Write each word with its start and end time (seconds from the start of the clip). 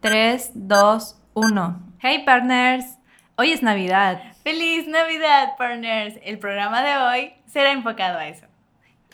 3, 0.00 0.52
2, 0.54 1.16
1. 1.34 1.82
Hey 1.98 2.22
partners, 2.24 2.84
hoy 3.34 3.50
es 3.50 3.64
Navidad 3.64 4.22
¡Feliz 4.44 4.86
Navidad, 4.86 5.56
partners! 5.58 6.14
El 6.22 6.38
programa 6.38 6.82
de 6.84 6.96
hoy 6.96 7.32
será 7.46 7.72
enfocado 7.72 8.16
a 8.16 8.28
eso. 8.28 8.46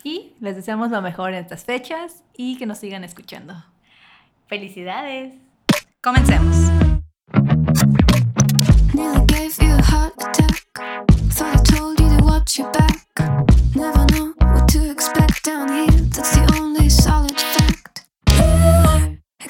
y 0.03 0.35
les 0.41 0.57
deseamos 0.57 0.91
lo 0.91 1.01
mejor 1.01 1.31
en 1.31 1.37
estas 1.37 1.65
fechas 1.65 2.23
y 2.37 2.59
que 2.59 2.67
nos 2.67 2.77
sigan 2.77 3.03
escuchando. 3.03 3.55
¡Felicidades! 4.47 5.33
Comencemos. 6.03 6.55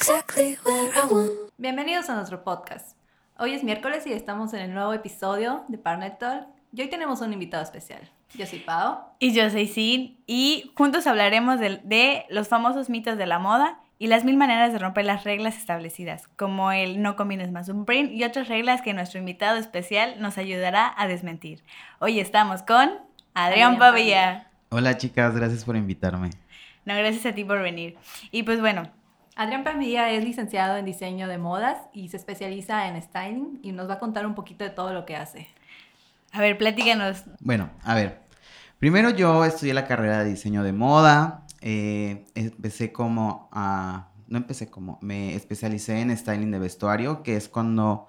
Exactly 0.06 0.58
where 0.66 0.92
I 0.94 1.06
want. 1.10 1.30
Bienvenidos 1.56 2.10
a 2.10 2.14
nuestro 2.14 2.44
podcast. 2.44 2.94
Hoy 3.38 3.54
es 3.54 3.64
miércoles 3.64 4.06
y 4.06 4.12
estamos 4.12 4.52
en 4.52 4.60
el 4.60 4.74
nuevo 4.74 4.92
episodio 4.92 5.64
de 5.68 5.78
Partner 5.78 6.18
Talk 6.18 6.46
y 6.74 6.82
hoy 6.82 6.90
tenemos 6.90 7.22
un 7.22 7.32
invitado 7.32 7.62
especial. 7.62 8.02
Yo 8.34 8.44
soy 8.44 8.58
Pau. 8.58 8.98
Y 9.18 9.32
yo 9.32 9.48
soy 9.48 9.66
Sin 9.66 10.18
y 10.26 10.70
juntos 10.76 11.06
hablaremos 11.06 11.58
de, 11.58 11.80
de 11.84 12.26
los 12.28 12.48
famosos 12.48 12.90
mitos 12.90 13.16
de 13.16 13.24
la 13.24 13.38
moda 13.38 13.80
y 13.98 14.08
las 14.08 14.26
mil 14.26 14.36
maneras 14.36 14.74
de 14.74 14.78
romper 14.78 15.06
las 15.06 15.24
reglas 15.24 15.56
establecidas, 15.56 16.28
como 16.36 16.70
el 16.70 17.00
no 17.00 17.16
combines 17.16 17.50
más 17.50 17.70
un 17.70 17.86
print 17.86 18.12
y 18.12 18.24
otras 18.24 18.48
reglas 18.48 18.82
que 18.82 18.92
nuestro 18.92 19.18
invitado 19.18 19.56
especial 19.56 20.20
nos 20.20 20.36
ayudará 20.36 20.92
a 20.98 21.08
desmentir. 21.08 21.62
Hoy 21.98 22.20
estamos 22.20 22.60
con 22.60 22.90
Adrián 23.32 23.72
Adrián 23.72 23.78
Pavía. 23.78 24.50
Hola 24.68 24.98
chicas, 24.98 25.34
gracias 25.34 25.64
por 25.64 25.76
invitarme. 25.76 26.28
No, 26.84 26.94
gracias 26.94 27.24
a 27.24 27.32
ti 27.32 27.42
por 27.42 27.62
venir. 27.62 27.96
Y 28.30 28.42
pues 28.42 28.60
bueno, 28.60 28.90
Adrián 29.36 29.64
Pamilla 29.64 30.10
es 30.10 30.22
licenciado 30.22 30.76
en 30.76 30.84
diseño 30.84 31.26
de 31.26 31.38
modas 31.38 31.78
y 31.92 32.08
se 32.08 32.16
especializa 32.16 32.88
en 32.88 33.02
styling 33.02 33.58
y 33.62 33.72
nos 33.72 33.88
va 33.88 33.94
a 33.94 33.98
contar 33.98 34.26
un 34.26 34.34
poquito 34.34 34.62
de 34.64 34.70
todo 34.70 34.92
lo 34.92 35.04
que 35.04 35.16
hace. 35.16 35.48
a 36.32 36.40
ver, 36.40 36.56
platícanos. 36.56 37.24
Bueno, 37.40 37.70
a 37.82 37.94
ver. 37.94 38.22
Primero 38.78 39.10
yo 39.10 39.44
estudié 39.44 39.74
la 39.74 39.86
carrera 39.86 40.22
de 40.22 40.30
diseño 40.30 40.62
de 40.62 40.72
moda. 40.72 41.42
eh, 41.60 42.24
empecé 42.34 42.92
como 42.92 43.48
a... 43.52 44.08
No 44.28 44.38
empecé 44.38 44.70
como... 44.70 44.98
Me 45.02 45.34
especialicé 45.34 46.00
en 46.00 46.16
styling 46.16 46.50
de 46.50 46.58
vestuario, 46.58 47.22
que 47.22 47.36
es 47.36 47.48
cuando 47.48 48.06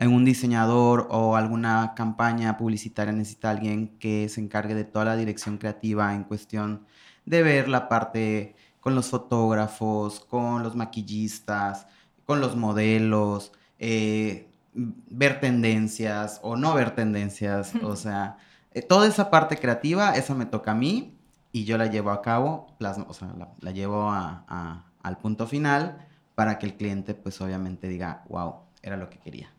un 0.00 0.24
diseñador 0.24 1.08
o 1.10 1.34
alguna 1.34 1.94
campaña 1.96 2.56
publicitaria 2.56 3.12
necesita 3.12 3.48
a 3.48 3.52
alguien 3.52 3.98
que 3.98 4.28
se 4.28 4.40
encargue 4.40 4.74
de 4.74 4.84
toda 4.84 5.06
la 5.06 5.16
dirección 5.16 5.58
creativa 5.58 6.14
en 6.14 6.24
cuestión 6.24 6.86
de 7.24 7.42
ver 7.42 7.68
la 7.68 7.88
parte 7.88 8.54
con 8.80 8.94
los 8.94 9.08
fotógrafos, 9.10 10.20
con 10.20 10.62
los 10.62 10.74
maquillistas, 10.76 11.86
con 12.24 12.40
los 12.40 12.56
modelos, 12.56 13.52
eh, 13.78 14.48
ver 14.74 15.40
tendencias 15.40 16.40
o 16.42 16.56
no 16.56 16.74
ver 16.74 16.94
tendencias, 16.94 17.74
o 17.82 17.96
sea, 17.96 18.36
eh, 18.72 18.82
toda 18.82 19.06
esa 19.08 19.30
parte 19.30 19.56
creativa, 19.56 20.12
esa 20.16 20.34
me 20.34 20.46
toca 20.46 20.72
a 20.72 20.74
mí 20.74 21.14
y 21.52 21.64
yo 21.64 21.78
la 21.78 21.86
llevo 21.86 22.10
a 22.10 22.22
cabo, 22.22 22.66
o 23.08 23.14
sea, 23.14 23.28
la, 23.36 23.48
la 23.60 23.70
llevo 23.72 24.10
a- 24.10 24.44
a- 24.48 24.84
al 25.02 25.16
punto 25.18 25.46
final 25.46 26.06
para 26.34 26.58
que 26.58 26.66
el 26.66 26.76
cliente 26.76 27.14
pues 27.14 27.40
obviamente 27.40 27.88
diga, 27.88 28.24
wow, 28.28 28.56
era 28.82 28.96
lo 28.96 29.08
que 29.10 29.18
quería. 29.18 29.50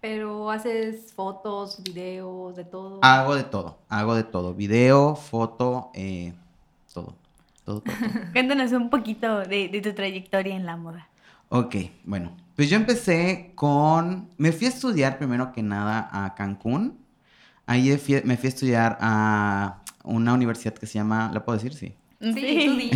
Pero 0.00 0.50
haces 0.50 1.12
fotos, 1.14 1.82
videos, 1.82 2.56
de 2.56 2.64
todo. 2.64 3.00
Hago 3.02 3.34
de 3.34 3.44
todo, 3.44 3.78
hago 3.88 4.14
de 4.14 4.24
todo, 4.24 4.54
video, 4.54 5.14
foto, 5.16 5.90
eh, 5.94 6.34
todo, 6.92 7.14
todo, 7.64 7.80
todo. 7.82 7.94
todo. 7.94 7.94
Cuéntanos 8.32 8.72
un 8.72 8.90
poquito 8.90 9.40
de, 9.40 9.68
de 9.68 9.80
tu 9.80 9.92
trayectoria 9.92 10.54
en 10.56 10.66
la 10.66 10.76
moda. 10.76 11.08
Ok, 11.48 11.76
bueno, 12.04 12.36
pues 12.56 12.68
yo 12.70 12.76
empecé 12.76 13.52
con, 13.54 14.28
me 14.38 14.50
fui 14.52 14.66
a 14.66 14.70
estudiar 14.70 15.18
primero 15.18 15.52
que 15.52 15.62
nada 15.62 16.08
a 16.12 16.34
Cancún. 16.34 16.98
Ahí 17.66 17.96
fui- 17.96 18.22
me 18.24 18.36
fui 18.36 18.46
a 18.46 18.48
estudiar 18.48 18.98
a 19.00 19.82
una 20.02 20.34
universidad 20.34 20.74
que 20.74 20.86
se 20.86 20.94
llama, 20.94 21.30
¿la 21.32 21.44
puedo 21.44 21.56
decir? 21.58 21.74
Sí. 21.74 21.94
Sí, 22.20 22.30
tú 22.30 22.76
di. 22.76 22.90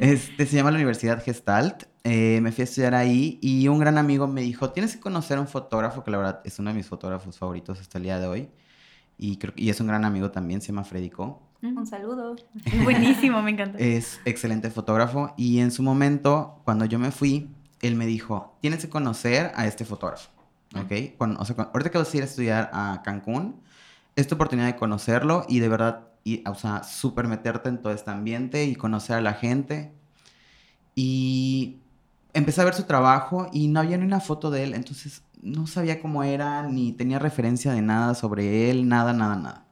Este, 0.00 0.46
se 0.46 0.56
llama 0.56 0.70
la 0.70 0.76
Universidad 0.76 1.22
Gestalt. 1.22 1.84
Eh, 2.04 2.40
me 2.42 2.52
fui 2.52 2.62
a 2.62 2.64
estudiar 2.64 2.94
ahí 2.94 3.38
y 3.42 3.68
un 3.68 3.78
gran 3.78 3.98
amigo 3.98 4.26
me 4.26 4.40
dijo, 4.40 4.70
tienes 4.70 4.94
que 4.94 5.00
conocer 5.00 5.36
a 5.38 5.40
un 5.42 5.46
fotógrafo 5.46 6.02
que 6.02 6.10
la 6.10 6.16
verdad 6.18 6.40
es 6.44 6.58
uno 6.58 6.70
de 6.70 6.76
mis 6.76 6.86
fotógrafos 6.86 7.36
favoritos 7.38 7.78
hasta 7.80 7.98
el 7.98 8.04
día 8.04 8.18
de 8.18 8.26
hoy. 8.26 8.48
Y, 9.18 9.36
creo, 9.36 9.52
y 9.56 9.68
es 9.68 9.80
un 9.80 9.86
gran 9.88 10.04
amigo 10.06 10.30
también, 10.30 10.62
se 10.62 10.68
llama 10.68 10.84
Frederico. 10.84 11.42
Un 11.62 11.86
saludo. 11.86 12.36
Buenísimo, 12.82 13.42
me 13.42 13.50
encanta. 13.50 13.78
Es 13.78 14.20
excelente 14.24 14.70
fotógrafo 14.70 15.34
y 15.36 15.58
en 15.60 15.70
su 15.70 15.82
momento, 15.82 16.60
cuando 16.64 16.84
yo 16.84 16.98
me 16.98 17.10
fui, 17.10 17.50
él 17.82 17.96
me 17.96 18.06
dijo, 18.06 18.56
tienes 18.60 18.80
que 18.80 18.88
conocer 18.88 19.52
a 19.54 19.66
este 19.66 19.84
fotógrafo, 19.84 20.30
¿ok? 20.76 21.16
Cuando- 21.18 21.40
o 21.40 21.44
sea, 21.44 21.56
ahorita 21.72 21.90
que 21.90 21.98
vas 21.98 22.12
a 22.12 22.16
ir 22.16 22.22
a 22.22 22.26
estudiar 22.26 22.70
a 22.72 23.02
Cancún, 23.04 23.56
es 24.16 24.26
tu 24.26 24.34
oportunidad 24.34 24.66
de 24.66 24.76
conocerlo 24.76 25.44
y 25.48 25.60
de 25.60 25.68
verdad, 25.68 26.08
y, 26.24 26.42
o 26.48 26.54
sea, 26.54 26.82
súper 26.82 27.26
meterte 27.28 27.68
en 27.68 27.80
todo 27.80 27.92
este 27.92 28.10
ambiente 28.10 28.64
y 28.64 28.74
conocer 28.74 29.16
a 29.16 29.20
la 29.20 29.32
gente. 29.34 29.92
Y 30.94 31.78
empecé 32.34 32.60
a 32.60 32.64
ver 32.64 32.74
su 32.74 32.84
trabajo 32.84 33.48
y 33.52 33.68
no 33.68 33.80
había 33.80 33.96
ni 33.96 34.04
una 34.04 34.20
foto 34.20 34.50
de 34.50 34.64
él, 34.64 34.74
entonces 34.74 35.22
no 35.42 35.66
sabía 35.66 36.00
cómo 36.02 36.22
era, 36.22 36.62
ni 36.64 36.92
tenía 36.92 37.18
referencia 37.18 37.72
de 37.72 37.80
nada 37.82 38.14
sobre 38.14 38.70
él, 38.70 38.88
nada, 38.88 39.12
nada, 39.12 39.36
nada. 39.36 39.64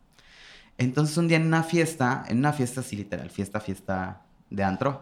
Entonces 0.79 1.17
un 1.17 1.29
día 1.29 1.37
en 1.39 1.47
una 1.47 1.63
fiesta, 1.63 2.25
en 2.29 2.39
una 2.39 2.53
fiesta 2.53 2.81
así 2.81 2.97
literal, 2.97 3.31
fiesta, 3.31 3.61
fiesta 3.61 4.23
de 4.51 4.65
antro, 4.65 5.01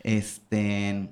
este, 0.00 1.10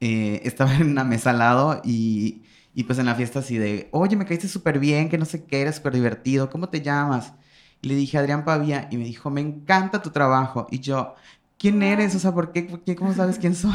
eh, 0.00 0.40
estaba 0.44 0.74
en 0.76 0.90
una 0.90 1.04
mesa 1.04 1.30
al 1.30 1.38
lado 1.38 1.82
y, 1.84 2.42
y 2.74 2.84
pues 2.84 2.98
en 2.98 3.06
la 3.06 3.14
fiesta 3.16 3.40
así 3.40 3.58
de, 3.58 3.88
oye, 3.92 4.16
me 4.16 4.24
caíste 4.24 4.48
súper 4.48 4.78
bien, 4.78 5.08
que 5.08 5.18
no 5.18 5.24
sé 5.24 5.44
qué, 5.44 5.62
eres 5.62 5.76
súper 5.76 5.94
divertido, 5.94 6.48
¿cómo 6.50 6.68
te 6.68 6.80
llamas? 6.80 7.34
Y 7.82 7.88
le 7.88 7.94
dije, 7.94 8.18
Adrián 8.18 8.44
Pavía, 8.44 8.88
y 8.90 8.96
me 8.96 9.04
dijo, 9.04 9.30
me 9.30 9.40
encanta 9.40 10.02
tu 10.02 10.10
trabajo. 10.10 10.66
Y 10.70 10.80
yo, 10.80 11.14
¿quién 11.58 11.82
eres? 11.82 12.14
O 12.14 12.18
sea, 12.18 12.32
¿por 12.32 12.52
qué? 12.52 12.62
¿Por 12.62 12.82
qué? 12.84 12.96
¿Cómo 12.96 13.12
sabes 13.14 13.38
quién 13.38 13.54
soy? 13.54 13.72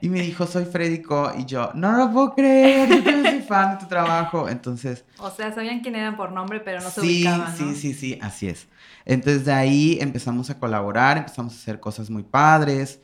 Y 0.00 0.08
me 0.08 0.20
dijo, 0.20 0.46
soy 0.46 0.64
Frederico. 0.64 1.32
Y 1.36 1.44
yo, 1.46 1.70
no, 1.74 1.92
no 1.92 1.98
lo 2.06 2.12
puedo 2.12 2.34
creer, 2.34 2.92
yo 2.92 3.02
también 3.04 3.28
soy 3.28 3.40
fan 3.42 3.72
de 3.72 3.76
tu 3.78 3.86
trabajo. 3.88 4.48
Entonces, 4.48 5.04
O 5.16 5.30
sea, 5.30 5.52
sabían 5.54 5.80
quién 5.80 5.94
eran 5.96 6.16
por 6.16 6.32
nombre, 6.32 6.60
pero 6.60 6.80
no 6.82 6.90
se 6.90 7.00
sí, 7.00 7.06
ubicaban, 7.06 7.58
¿no? 7.58 7.74
sí, 7.74 7.74
sí, 7.76 7.94
sí, 7.94 8.18
así 8.22 8.48
es. 8.48 8.68
Entonces 9.04 9.44
de 9.44 9.52
ahí 9.52 9.98
empezamos 10.00 10.50
a 10.50 10.58
colaborar, 10.58 11.18
empezamos 11.18 11.54
a 11.54 11.56
hacer 11.56 11.80
cosas 11.80 12.10
muy 12.10 12.22
padres 12.24 13.00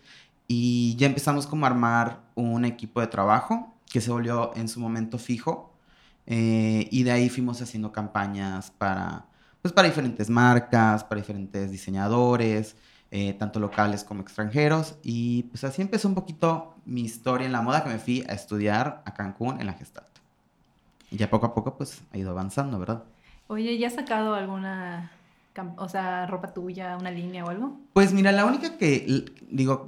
y 0.47 0.97
ya 0.97 1.06
empezamos 1.06 1.47
como 1.47 1.66
a 1.66 1.69
armar 1.70 2.22
un 2.34 2.65
equipo 2.65 3.00
de 3.00 3.06
trabajo 3.09 3.75
que 3.91 4.00
se 4.00 4.10
volvió 4.10 4.53
en 4.56 4.69
su 4.69 4.81
momento 4.81 5.19
fijo 5.19 5.75
eh, 6.26 6.88
y 6.91 7.03
de 7.05 7.10
ahí 7.12 7.28
fuimos 7.28 7.60
haciendo 7.62 7.93
campañas 7.93 8.70
para, 8.70 9.26
pues 9.62 9.72
para 9.72 9.88
diferentes 9.88 10.28
marcas, 10.31 11.05
para 11.05 11.20
diferentes 11.20 11.70
diseñadores, 11.70 12.76
eh, 13.10 13.32
tanto 13.34 13.58
locales 13.60 14.04
como 14.04 14.20
extranjeros 14.22 14.96
y 15.02 15.44
pues 15.44 15.64
así 15.64 15.80
empezó 15.82 16.08
un 16.08 16.14
poquito 16.14 16.74
mi 16.84 17.00
historia 17.02 17.46
en 17.46 17.52
la 17.52 17.62
moda 17.62 17.82
que 17.82 17.88
me 17.91 17.98
fui 17.98 18.24
a 18.28 18.32
estudiar 18.34 19.02
a 19.06 19.14
Cancún 19.14 19.60
en 19.60 19.66
la 19.66 19.72
Gestalt. 19.74 20.08
Y 21.10 21.16
ya 21.16 21.30
poco 21.30 21.46
a 21.46 21.54
poco 21.54 21.76
pues 21.76 22.02
ha 22.12 22.19
ido 22.19 22.30
avanzando, 22.30 22.78
¿verdad? 22.78 23.04
Oye, 23.46 23.78
¿ya 23.78 23.86
has 23.86 23.94
sacado 23.94 24.34
alguna, 24.34 25.10
o 25.78 25.88
sea, 25.88 26.26
ropa 26.26 26.52
tuya, 26.52 26.98
una 27.00 27.10
línea 27.10 27.44
o 27.44 27.48
algo? 27.48 27.80
Pues 27.94 28.12
mira, 28.12 28.30
la 28.30 28.44
única 28.44 28.76
que 28.76 29.25
digo, 29.50 29.86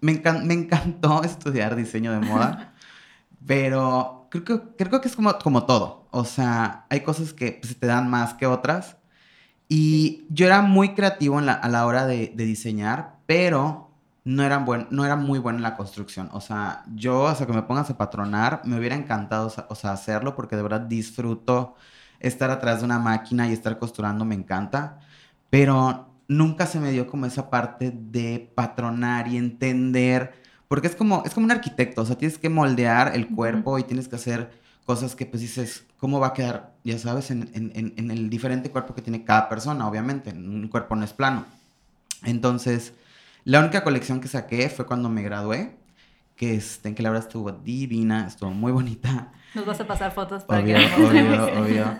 me, 0.00 0.20
encan- 0.20 0.42
me 0.44 0.54
encantó 0.54 1.22
estudiar 1.24 1.76
diseño 1.76 2.10
de 2.12 2.18
moda, 2.18 2.72
pero 3.46 4.26
creo 4.30 4.44
que, 4.44 4.60
creo 4.84 5.00
que 5.00 5.06
es 5.08 5.14
como, 5.16 5.38
como 5.38 5.66
todo. 5.66 6.08
O 6.10 6.24
sea, 6.24 6.86
hay 6.90 7.00
cosas 7.00 7.32
que 7.32 7.52
pues, 7.60 7.68
se 7.72 7.74
te 7.78 7.86
dan 7.86 8.08
más 8.10 8.34
que 8.34 8.46
otras. 8.46 8.96
Y 9.68 10.26
yo 10.30 10.46
era 10.46 10.62
muy 10.62 10.94
creativo 10.94 11.38
en 11.38 11.46
la- 11.46 11.54
a 11.54 11.68
la 11.68 11.86
hora 11.86 12.06
de, 12.06 12.32
de 12.36 12.44
diseñar, 12.44 13.16
pero 13.26 13.90
no 14.24 14.42
era, 14.42 14.58
buen, 14.58 14.86
no 14.90 15.04
era 15.04 15.16
muy 15.16 15.38
bueno 15.38 15.58
en 15.58 15.62
la 15.62 15.76
construcción. 15.76 16.28
O 16.32 16.40
sea, 16.40 16.84
yo, 16.94 17.26
hasta 17.28 17.46
que 17.46 17.52
me 17.52 17.62
pongas 17.62 17.90
a 17.90 17.96
patronar, 17.98 18.62
me 18.64 18.78
hubiera 18.78 18.94
encantado 18.96 19.46
o 19.48 19.50
sea, 19.50 19.66
o 19.70 19.74
sea, 19.74 19.92
hacerlo 19.92 20.34
porque 20.36 20.56
de 20.56 20.62
verdad 20.62 20.80
disfruto 20.82 21.74
estar 22.20 22.50
atrás 22.50 22.80
de 22.80 22.84
una 22.86 22.98
máquina 22.98 23.48
y 23.48 23.52
estar 23.52 23.78
costurando, 23.78 24.24
me 24.24 24.34
encanta. 24.34 25.00
Pero 25.50 26.08
nunca 26.28 26.66
se 26.66 26.80
me 26.80 26.90
dio 26.92 27.06
como 27.06 27.26
esa 27.26 27.50
parte 27.50 27.92
de 27.94 28.52
patronar 28.54 29.28
y 29.28 29.36
entender, 29.36 30.34
porque 30.68 30.86
es 30.88 30.96
como, 30.96 31.22
es 31.24 31.34
como 31.34 31.44
un 31.46 31.52
arquitecto, 31.52 32.02
o 32.02 32.06
sea, 32.06 32.16
tienes 32.18 32.38
que 32.38 32.48
moldear 32.48 33.14
el 33.14 33.28
cuerpo 33.30 33.78
y 33.78 33.84
tienes 33.84 34.08
que 34.08 34.16
hacer 34.16 34.50
cosas 34.84 35.14
que 35.16 35.26
pues 35.26 35.40
dices, 35.42 35.84
¿cómo 35.98 36.20
va 36.20 36.28
a 36.28 36.32
quedar? 36.34 36.74
Ya 36.84 36.98
sabes, 36.98 37.30
en, 37.30 37.50
en- 37.54 37.92
en- 37.96 38.10
el 38.10 38.30
diferente 38.30 38.70
cuerpo 38.70 38.94
que 38.94 39.02
tiene 39.02 39.24
cada 39.24 39.48
persona, 39.48 39.88
obviamente, 39.88 40.30
un 40.30 40.68
cuerpo 40.68 40.96
no 40.96 41.04
es 41.04 41.12
plano. 41.12 41.46
Entonces, 42.24 42.92
la 43.44 43.60
única 43.60 43.84
colección 43.84 44.20
que 44.20 44.28
saqué 44.28 44.68
fue 44.68 44.86
cuando 44.86 45.08
me 45.08 45.22
gradué, 45.22 45.76
que, 46.36 46.54
este, 46.54 46.94
que 46.94 47.02
la 47.02 47.10
verdad 47.10 47.26
estuvo 47.26 47.52
divina, 47.52 48.26
estuvo 48.26 48.50
muy 48.50 48.72
bonita. 48.72 49.32
Nos 49.54 49.66
vas 49.66 49.80
a 49.80 49.86
pasar 49.86 50.12
fotos 50.12 50.44
para 50.44 50.60
Obvio, 50.62 50.76
que 50.76 51.02
obvio, 51.04 51.62
obvio. 51.62 51.98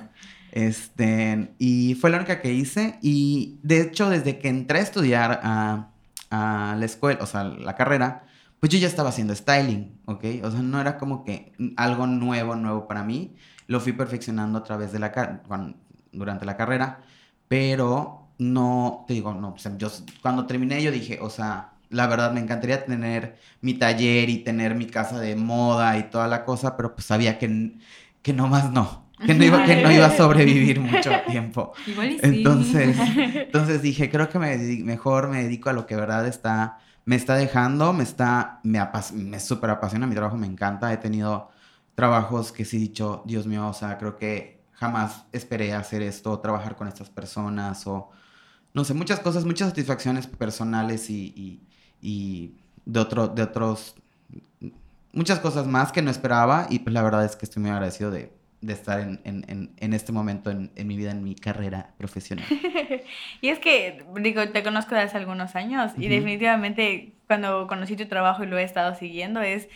Este, 0.52 1.54
y 1.58 1.94
fue 1.94 2.10
la 2.10 2.18
única 2.18 2.40
que 2.40 2.52
hice. 2.52 2.98
Y 3.02 3.58
de 3.62 3.80
hecho, 3.82 4.10
desde 4.10 4.38
que 4.38 4.48
entré 4.48 4.78
a 4.78 4.82
estudiar 4.82 5.40
a, 5.42 5.88
a 6.30 6.76
la 6.78 6.84
escuela, 6.84 7.22
o 7.22 7.26
sea, 7.26 7.44
la 7.44 7.74
carrera, 7.76 8.23
pues 8.64 8.72
yo 8.72 8.78
ya 8.78 8.86
estaba 8.88 9.10
haciendo 9.10 9.34
styling, 9.36 10.00
¿ok? 10.06 10.24
O 10.42 10.50
sea, 10.50 10.62
no 10.62 10.80
era 10.80 10.96
como 10.96 11.22
que 11.22 11.52
algo 11.76 12.06
nuevo, 12.06 12.56
nuevo 12.56 12.88
para 12.88 13.02
mí. 13.02 13.34
Lo 13.66 13.78
fui 13.78 13.92
perfeccionando 13.92 14.56
a 14.58 14.64
través 14.64 14.90
de 14.90 14.98
la 14.98 15.12
car- 15.12 15.42
cuan- 15.46 15.76
durante 16.12 16.46
la 16.46 16.56
carrera, 16.56 17.02
pero 17.46 18.30
no, 18.38 19.04
te 19.06 19.12
digo, 19.12 19.34
no, 19.34 19.50
o 19.50 19.58
sea, 19.58 19.76
yo 19.76 19.90
cuando 20.22 20.46
terminé 20.46 20.82
yo 20.82 20.90
dije, 20.90 21.18
o 21.20 21.28
sea, 21.28 21.74
la 21.90 22.06
verdad 22.06 22.32
me 22.32 22.40
encantaría 22.40 22.86
tener 22.86 23.36
mi 23.60 23.74
taller 23.74 24.30
y 24.30 24.38
tener 24.38 24.74
mi 24.74 24.86
casa 24.86 25.20
de 25.20 25.36
moda 25.36 25.98
y 25.98 26.04
toda 26.04 26.26
la 26.26 26.46
cosa, 26.46 26.74
pero 26.74 26.94
pues 26.94 27.04
sabía 27.06 27.38
que, 27.38 27.74
que 28.22 28.32
no 28.32 28.48
más 28.48 28.72
no, 28.72 29.10
que 29.26 29.34
no 29.34 29.44
iba, 29.44 29.62
que 29.66 29.82
no 29.82 29.92
iba 29.92 30.06
a 30.06 30.10
sobrevivir 30.16 30.80
mucho 30.80 31.10
tiempo. 31.28 31.74
Igual 31.86 32.12
y 32.12 32.18
sí. 32.18 32.24
Entonces, 32.24 32.96
entonces 33.34 33.82
dije, 33.82 34.08
creo 34.08 34.30
que 34.30 34.38
me 34.38 34.56
mejor 34.56 35.28
me 35.28 35.42
dedico 35.42 35.68
a 35.68 35.74
lo 35.74 35.84
que 35.84 35.96
verdad 35.96 36.26
está, 36.26 36.78
me 37.04 37.16
está 37.16 37.36
dejando, 37.36 37.92
me 37.92 38.02
está, 38.02 38.60
me, 38.62 38.80
me 39.14 39.40
súper 39.40 39.70
apasiona, 39.70 40.06
mi 40.06 40.14
trabajo 40.14 40.36
me 40.36 40.46
encanta, 40.46 40.92
he 40.92 40.96
tenido 40.96 41.50
trabajos 41.94 42.52
que 42.52 42.64
sí 42.64 42.76
he 42.78 42.80
dicho, 42.80 43.22
Dios 43.26 43.46
mío, 43.46 43.68
o 43.68 43.72
sea, 43.72 43.98
creo 43.98 44.16
que 44.16 44.64
jamás 44.72 45.26
esperé 45.32 45.74
hacer 45.74 46.02
esto, 46.02 46.38
trabajar 46.40 46.76
con 46.76 46.88
estas 46.88 47.10
personas 47.10 47.86
o, 47.86 48.10
no 48.72 48.84
sé, 48.84 48.94
muchas 48.94 49.20
cosas, 49.20 49.44
muchas 49.44 49.68
satisfacciones 49.68 50.26
personales 50.26 51.10
y, 51.10 51.32
y, 51.36 51.60
y 52.00 52.56
de, 52.84 53.00
otro, 53.00 53.28
de 53.28 53.42
otros, 53.42 53.96
muchas 55.12 55.38
cosas 55.40 55.66
más 55.66 55.92
que 55.92 56.02
no 56.02 56.10
esperaba 56.10 56.66
y 56.70 56.80
pues 56.80 56.92
la 56.92 57.02
verdad 57.02 57.24
es 57.24 57.36
que 57.36 57.44
estoy 57.46 57.62
muy 57.62 57.70
agradecido 57.70 58.10
de, 58.10 58.32
de 58.66 58.72
estar 58.72 59.00
en, 59.00 59.20
en, 59.24 59.44
en, 59.48 59.72
en 59.76 59.92
este 59.94 60.12
momento 60.12 60.50
en, 60.50 60.70
en 60.76 60.86
mi 60.86 60.96
vida, 60.96 61.10
en 61.12 61.22
mi 61.24 61.34
carrera 61.34 61.94
profesional. 61.98 62.50
Y 63.40 63.48
es 63.48 63.58
que, 63.58 64.04
digo, 64.20 64.48
te 64.50 64.62
conozco 64.62 64.94
de 64.94 65.02
hace 65.02 65.16
algunos 65.16 65.54
años 65.56 65.92
y 65.98 66.08
Ujú. 66.08 66.08
definitivamente 66.08 67.14
cuando 67.26 67.66
conocí 67.66 67.96
tu 67.96 68.06
trabajo 68.06 68.44
y 68.44 68.46
lo 68.46 68.58
he 68.58 68.64
estado 68.64 68.94
siguiendo 68.94 69.40
es, 69.40 69.68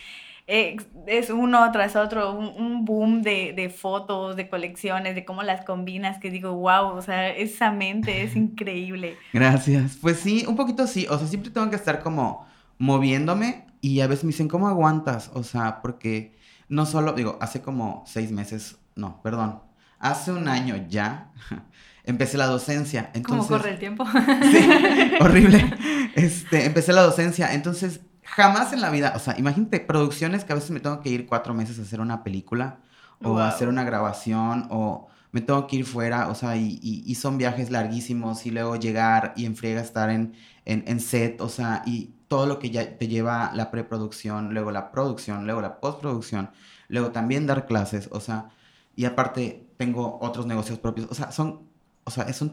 eh, 0.47 0.77
es 1.07 1.31
uno 1.31 1.71
tras 1.73 1.97
otro, 1.97 2.33
un, 2.33 2.47
un 2.63 2.85
boom 2.85 3.23
de, 3.23 3.53
de 3.55 3.71
fotos, 3.71 4.37
de 4.37 4.49
colecciones, 4.49 5.15
de 5.15 5.25
cómo 5.25 5.43
las 5.43 5.65
combinas, 5.65 6.19
que 6.19 6.31
digo, 6.31 6.55
wow, 6.55 6.89
o 6.97 7.03
sea, 7.03 7.29
esa 7.31 7.71
mente 7.73 8.23
es 8.23 8.37
increíble. 8.37 9.21
Gracias. 9.33 9.99
Pues 10.01 10.21
sí, 10.21 10.45
un 10.49 10.57
poquito 10.57 10.87
sí. 10.87 11.07
O 11.11 11.19
sea, 11.19 11.27
siempre 11.29 11.51
tengo 11.51 11.69
que 11.71 11.77
estar 11.77 12.01
como 12.03 12.47
moviéndome 12.79 13.67
y 13.81 14.01
a 14.01 14.07
veces 14.07 14.25
me 14.25 14.29
dicen, 14.29 14.49
¿cómo 14.49 14.69
aguantas? 14.69 15.31
O 15.35 15.43
sea, 15.43 15.81
porque 15.83 16.38
no 16.69 16.87
solo, 16.87 17.13
digo, 17.13 17.39
hace 17.41 17.61
como 17.63 18.05
seis 18.07 18.31
meses, 18.33 18.77
no, 18.97 19.21
perdón, 19.23 19.61
hace 19.99 20.33
un 20.33 20.49
año 20.49 20.77
ya 20.89 21.31
empecé 22.05 22.37
la 22.39 22.47
docencia. 22.47 23.11
¿Cómo 23.13 23.43
Entonces, 23.43 23.49
corre 23.49 23.71
el 23.71 23.79
tiempo? 23.79 24.05
Sí, 24.43 24.71
horrible. 25.21 25.75
Este, 26.15 26.65
empecé 26.67 26.93
la 26.93 27.03
docencia, 27.03 27.53
entonces 27.55 28.01
jamás 28.25 28.73
en 28.73 28.81
la 28.81 28.91
vida, 28.91 29.13
o 29.17 29.19
sea, 29.19 29.35
imagínate 29.39 29.81
producciones 29.81 30.45
que 30.45 30.53
a 30.53 30.57
veces 30.57 30.71
me 30.71 30.81
tengo 30.81 31.01
que 31.01 31.09
ir 31.09 31.27
cuatro 31.27 31.55
meses 31.55 31.79
a 31.79 31.83
hacer 31.83 32.01
una 32.01 32.23
película 32.23 32.79
o 33.23 33.31
Wow. 33.31 33.39
a 33.41 33.49
hacer 33.49 33.69
una 33.69 33.83
grabación 33.85 34.69
o 34.71 35.09
me 35.33 35.41
tengo 35.41 35.67
que 35.67 35.77
ir 35.77 35.85
fuera, 35.85 36.29
o 36.29 36.35
sea, 36.35 36.57
y, 36.57 36.79
y- 36.83 37.03
y 37.07 37.15
son 37.17 37.39
viajes 37.39 37.71
larguísimos 37.71 38.47
y 38.47 38.51
luego 38.51 38.77
llegar 38.77 39.33
y 39.37 39.45
en 39.45 39.57
friega 39.57 39.81
estar 39.81 40.11
en, 40.11 40.35
en, 40.65 40.85
en 40.87 41.01
set, 41.01 41.41
o 41.41 41.49
sea, 41.49 41.83
y 41.87 42.15
todo 42.29 42.47
lo 42.47 42.59
que 42.59 42.71
ya 42.71 42.97
te 42.99 43.09
lleva 43.09 43.51
la 43.55 43.71
preproducción, 43.71 44.53
luego 44.55 44.71
la 44.71 44.91
producción, 44.91 45.45
luego 45.47 45.61
la 45.61 45.81
postproducción, 45.81 46.51
luego 46.89 47.11
también 47.11 47.47
dar 47.47 47.67
clases, 47.67 48.09
o 48.13 48.21
sea, 48.21 48.49
y 48.97 49.05
aparte 49.05 49.67
tengo 49.77 50.19
otros 50.21 50.47
negocios 50.47 50.79
propios, 50.79 51.09
o 51.11 51.15
sea, 51.15 51.31
son, 51.33 51.63
o 52.05 52.11
sea, 52.11 52.25
es 52.25 52.41
un, 52.43 52.51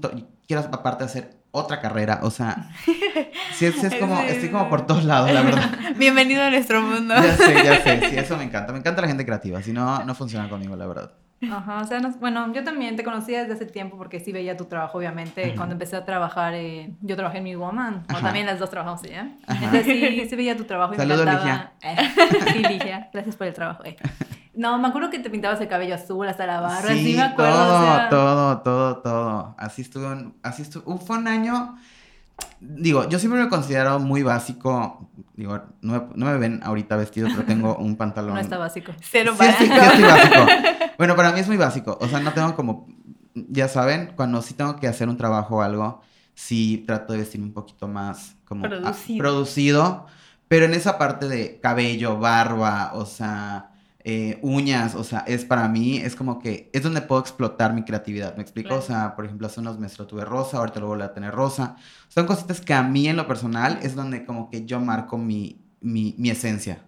quiero 0.47 0.61
aparte 0.71 1.03
hacer 1.05 1.37
otra 1.51 1.79
carrera, 1.81 2.19
o 2.23 2.29
sea, 2.31 2.71
sí, 3.57 3.65
es, 3.65 3.83
es 3.83 3.95
como, 3.99 4.17
Sí, 4.21 4.27
estoy 4.27 4.47
sí, 4.47 4.49
como 4.51 4.65
sí. 4.65 4.69
por 4.69 4.85
todos 4.85 5.03
lados, 5.05 5.31
la 5.31 5.41
verdad. 5.41 5.71
Bienvenido 5.97 6.43
a 6.43 6.49
nuestro 6.49 6.81
mundo. 6.81 7.15
Ya 7.15 7.35
sé, 7.37 7.55
ya 7.63 7.81
sé, 7.81 8.01
sí, 8.09 8.17
eso 8.17 8.37
me 8.37 8.43
encanta, 8.43 8.73
me 8.73 8.79
encanta 8.79 9.01
la 9.01 9.07
gente 9.07 9.25
creativa, 9.25 9.61
si 9.61 9.71
no, 9.71 10.03
no 10.03 10.13
funciona 10.15 10.49
conmigo, 10.49 10.75
la 10.75 10.85
verdad. 10.87 11.11
Ajá, 11.51 11.81
o 11.81 11.85
sea, 11.85 11.99
no- 11.99 12.11
bueno, 12.19 12.51
yo 12.53 12.63
también 12.63 12.95
te 12.95 13.03
conocí 13.03 13.31
desde 13.33 13.53
hace 13.53 13.65
tiempo 13.65 13.97
porque 13.97 14.19
sí 14.19 14.31
veía 14.31 14.55
tu 14.57 14.65
trabajo, 14.65 14.97
obviamente. 14.97 15.53
Cuando 15.55 15.73
empecé 15.73 15.95
a 15.95 16.05
trabajar, 16.05 16.53
eh, 16.55 16.95
yo 17.01 17.15
trabajé 17.15 17.39
en 17.39 17.43
Mi 17.43 17.55
Woman, 17.55 18.03
o 18.07 18.11
Ajá. 18.13 18.21
también 18.21 18.45
las 18.45 18.57
dos 18.57 18.69
trabajamos 18.69 19.03
allá. 19.03 19.29
Entonces 19.47 19.85
sí, 19.85 20.27
sí 20.29 20.35
veía 20.35 20.55
tu 20.57 20.63
trabajo 20.63 20.93
y 20.93 20.97
Saludos, 20.97 21.25
me 21.25 21.31
encantaba. 21.33 21.71
Eh, 21.83 21.95
sí, 22.53 22.59
Ligia, 22.63 23.09
gracias 23.13 23.35
por 23.35 23.47
el 23.47 23.53
trabajo. 23.53 23.83
eh. 23.85 23.95
No, 24.53 24.77
me 24.79 24.87
acuerdo 24.87 25.09
que 25.09 25.19
te 25.19 25.29
pintabas 25.29 25.59
el 25.59 25.67
cabello 25.67 25.95
azul 25.95 26.25
hasta 26.27 26.45
la 26.47 26.61
barba, 26.61 26.93
sí, 26.93 27.13
me 27.15 27.21
acuerdo. 27.21 27.53
todo, 27.53 27.75
o 27.77 27.81
sea, 27.83 28.09
todo, 28.09 28.57
todo, 28.61 28.97
todo. 29.01 29.55
Así 29.59 29.81
estuvo, 29.81 30.33
así 30.41 30.61
estuvo, 30.61 30.97
fue 30.97 31.17
un 31.17 31.27
año, 31.27 31.77
digo, 32.59 33.07
yo 33.09 33.19
siempre 33.19 33.41
me 33.43 33.49
considero 33.49 33.99
muy 33.99 34.23
básico, 34.23 35.09
digo, 35.35 35.61
no 35.81 35.93
me, 35.93 36.01
no 36.15 36.25
me 36.25 36.37
ven 36.37 36.61
ahorita 36.63 36.95
vestido, 36.95 37.27
pero 37.29 37.43
tengo 37.45 37.75
un 37.77 37.95
pantalón. 37.97 38.33
No 38.35 38.39
está 38.39 38.57
básico. 38.57 38.91
Cero 39.01 39.33
Sí, 39.39 39.45
sí, 39.59 39.67
básico. 39.69 39.75
sí 39.75 39.81
estoy 39.81 40.03
básico. 40.03 40.45
Bueno, 40.97 41.15
para 41.15 41.31
mí 41.31 41.39
es 41.39 41.47
muy 41.47 41.57
básico. 41.57 41.97
O 42.01 42.07
sea, 42.07 42.19
no 42.19 42.33
tengo 42.33 42.55
como, 42.55 42.87
ya 43.33 43.67
saben, 43.67 44.13
cuando 44.15 44.41
sí 44.41 44.53
tengo 44.53 44.75
que 44.77 44.87
hacer 44.87 45.09
un 45.09 45.17
trabajo 45.17 45.57
o 45.57 45.61
algo, 45.61 46.01
sí 46.33 46.83
trato 46.87 47.13
de 47.13 47.19
vestirme 47.19 47.47
un 47.47 47.53
poquito 47.53 47.87
más 47.87 48.35
como 48.45 48.65
producido. 49.17 50.05
Pero 50.47 50.65
en 50.65 50.73
esa 50.75 50.97
parte 50.97 51.27
de 51.27 51.59
cabello, 51.59 52.19
barba, 52.19 52.91
o 52.93 53.05
sea, 53.05 53.71
eh, 54.07 54.37
uñas, 54.43 54.93
o 54.93 55.03
sea, 55.03 55.23
es 55.27 55.45
para 55.45 55.67
mí, 55.67 55.97
es 55.97 56.15
como 56.15 56.37
que 56.39 56.69
es 56.73 56.83
donde 56.83 57.01
puedo 57.01 57.19
explotar 57.21 57.73
mi 57.73 57.83
creatividad. 57.83 58.35
¿Me 58.35 58.43
explico? 58.43 58.67
Claro. 58.69 58.83
O 58.83 58.85
sea, 58.85 59.15
por 59.15 59.25
ejemplo, 59.25 59.47
hace 59.47 59.59
unos 59.61 59.79
meses 59.79 59.97
lo 59.97 60.05
tuve 60.05 60.23
rosa, 60.23 60.57
ahorita 60.59 60.79
lo 60.79 60.87
voy 60.87 61.01
a 61.01 61.11
tener 61.11 61.31
rosa. 61.33 61.75
Son 62.09 62.27
cositas 62.27 62.61
que 62.61 62.75
a 62.75 62.83
mí 62.83 63.07
en 63.07 63.17
lo 63.17 63.27
personal 63.27 63.79
es 63.81 63.95
donde 63.95 64.23
como 64.23 64.49
que 64.51 64.63
yo 64.65 64.79
marco 64.79 65.17
mi, 65.17 65.59
mi, 65.81 66.13
mi 66.19 66.29
esencia. 66.29 66.83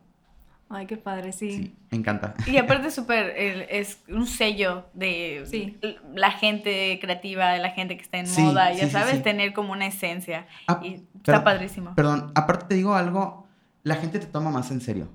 Ay, 0.69 0.85
qué 0.85 0.97
padre, 0.97 1.31
sí. 1.31 1.51
Sí, 1.53 1.75
me 1.91 1.97
encanta. 1.97 2.35
Y 2.45 2.57
aparte 2.57 2.91
súper, 2.91 3.33
es 3.69 3.99
un 4.09 4.27
sello 4.27 4.85
de 4.93 5.43
Sí. 5.49 5.79
la 6.13 6.29
gente 6.31 6.99
creativa, 7.01 7.49
de 7.53 7.59
la 7.59 7.71
gente 7.71 7.95
que 7.97 8.03
está 8.03 8.17
en 8.19 8.27
Sí, 8.27 8.41
moda, 8.43 8.73
ya 8.73 8.85
sí, 8.85 8.91
sabes, 8.91 9.15
sí. 9.15 9.23
tener 9.23 9.53
como 9.53 9.71
una 9.71 9.87
esencia. 9.87 10.45
Ah, 10.67 10.81
y 10.83 10.95
está 10.95 11.07
pero- 11.23 11.43
padrísimo. 11.45 11.95
Perdón, 11.95 12.31
aparte 12.35 12.65
te 12.67 12.75
digo 12.75 12.93
algo, 12.95 13.47
la 13.83 13.95
gente 13.95 14.19
te 14.19 14.27
toma 14.27 14.51
más 14.51 14.69
en 14.69 14.81
serio. 14.81 15.07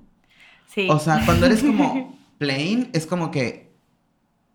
Sí. 0.73 0.87
O 0.89 0.99
sea, 0.99 1.21
cuando 1.25 1.45
eres 1.45 1.63
como 1.63 2.17
plain, 2.37 2.89
es 2.93 3.05
como 3.05 3.31
que, 3.31 3.73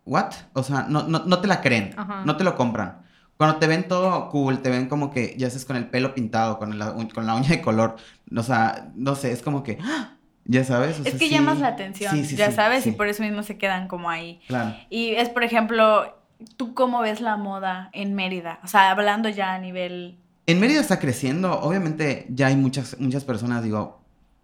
¿what? 0.05 0.31
O 0.53 0.63
sea, 0.63 0.85
no, 0.89 1.03
no, 1.03 1.19
no 1.25 1.39
te 1.39 1.47
la 1.47 1.61
creen, 1.61 1.93
Ajá. 1.97 2.23
no 2.25 2.37
te 2.37 2.43
lo 2.43 2.55
compran. 2.55 3.01
Cuando 3.37 3.57
te 3.57 3.67
ven 3.67 3.87
todo 3.87 4.29
cool, 4.29 4.61
te 4.61 4.69
ven 4.69 4.89
como 4.89 5.11
que 5.11 5.35
ya 5.37 5.47
haces 5.47 5.63
con 5.63 5.77
el 5.77 5.87
pelo 5.87 6.13
pintado, 6.13 6.59
con 6.59 6.77
la, 6.77 6.93
con 7.13 7.25
la 7.25 7.35
uña 7.35 7.49
de 7.49 7.61
color, 7.61 7.95
o 8.35 8.43
sea, 8.43 8.91
no 8.95 9.15
sé, 9.15 9.31
es 9.31 9.41
como 9.41 9.63
que, 9.63 9.77
¡ah! 9.81 10.17
ya 10.45 10.63
sabes. 10.63 10.99
O 10.99 11.03
es 11.03 11.11
sea, 11.11 11.11
que 11.13 11.27
sí. 11.27 11.29
llamas 11.29 11.59
la 11.59 11.69
atención, 11.69 12.13
Sí, 12.15 12.25
sí, 12.25 12.35
ya 12.35 12.51
sabes, 12.51 12.85
y 12.85 12.91
por 12.91 13.07
eso 13.07 13.23
mismo 13.23 13.43
se 13.43 13.57
quedan 13.57 13.87
como 13.87 14.09
ahí. 14.09 14.41
Claro. 14.47 14.75
Y 14.89 15.11
es, 15.11 15.29
por 15.29 15.43
ejemplo, 15.43 16.17
¿tú 16.57 16.73
cómo 16.73 16.99
ves 16.99 17.21
la 17.21 17.37
moda 17.37 17.89
en 17.93 18.13
Mérida? 18.13 18.59
O 18.63 18.67
sea, 18.67 18.91
hablando 18.91 19.29
ya 19.29 19.53
a 19.53 19.59
nivel... 19.59 20.17
En 20.45 20.59
Mérida 20.59 20.81
está 20.81 20.99
creciendo, 20.99 21.59
obviamente 21.61 22.25
ya 22.29 22.47
hay 22.47 22.55
muchas, 22.55 22.99
muchas 22.99 23.23
personas, 23.23 23.63
digo, 23.63 23.98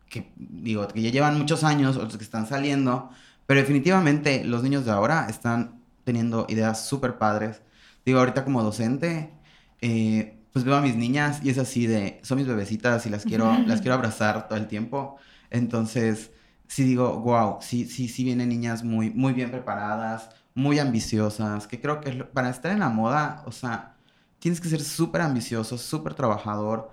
que, 0.09 0.31
digo, 0.37 0.87
que 0.87 1.01
ya 1.01 1.11
llevan 1.11 1.37
muchos 1.37 1.63
años, 1.63 1.97
otros 1.97 2.17
que 2.17 2.23
están 2.23 2.47
saliendo, 2.47 3.09
pero 3.45 3.59
definitivamente 3.59 4.43
los 4.43 4.63
niños 4.63 4.85
de 4.85 4.91
ahora 4.91 5.27
están 5.29 5.81
teniendo 6.03 6.45
ideas 6.49 6.85
súper 6.85 7.17
padres. 7.17 7.61
Digo, 8.05 8.19
ahorita 8.19 8.43
como 8.43 8.63
docente, 8.63 9.31
eh, 9.81 10.37
pues 10.53 10.63
veo 10.65 10.75
a 10.75 10.81
mis 10.81 10.95
niñas 10.95 11.41
y 11.43 11.49
es 11.49 11.57
así 11.57 11.87
de, 11.87 12.19
son 12.23 12.37
mis 12.37 12.47
bebecitas 12.47 13.05
y 13.05 13.09
las 13.09 13.25
quiero, 13.25 13.57
las 13.67 13.81
quiero 13.81 13.95
abrazar 13.95 14.47
todo 14.47 14.57
el 14.57 14.67
tiempo. 14.67 15.17
Entonces, 15.49 16.31
sí 16.67 16.83
digo, 16.83 17.19
wow, 17.19 17.57
sí, 17.61 17.85
sí, 17.85 18.07
sí 18.07 18.23
vienen 18.23 18.49
niñas 18.49 18.83
muy, 18.83 19.09
muy 19.09 19.33
bien 19.33 19.51
preparadas, 19.51 20.29
muy 20.53 20.79
ambiciosas, 20.79 21.67
que 21.67 21.81
creo 21.81 22.01
que 22.01 22.11
para 22.23 22.49
estar 22.49 22.71
en 22.71 22.79
la 22.79 22.89
moda, 22.89 23.43
o 23.45 23.51
sea, 23.51 23.95
tienes 24.39 24.61
que 24.61 24.69
ser 24.69 24.81
súper 24.81 25.21
ambicioso, 25.21 25.77
súper 25.77 26.13
trabajador. 26.13 26.91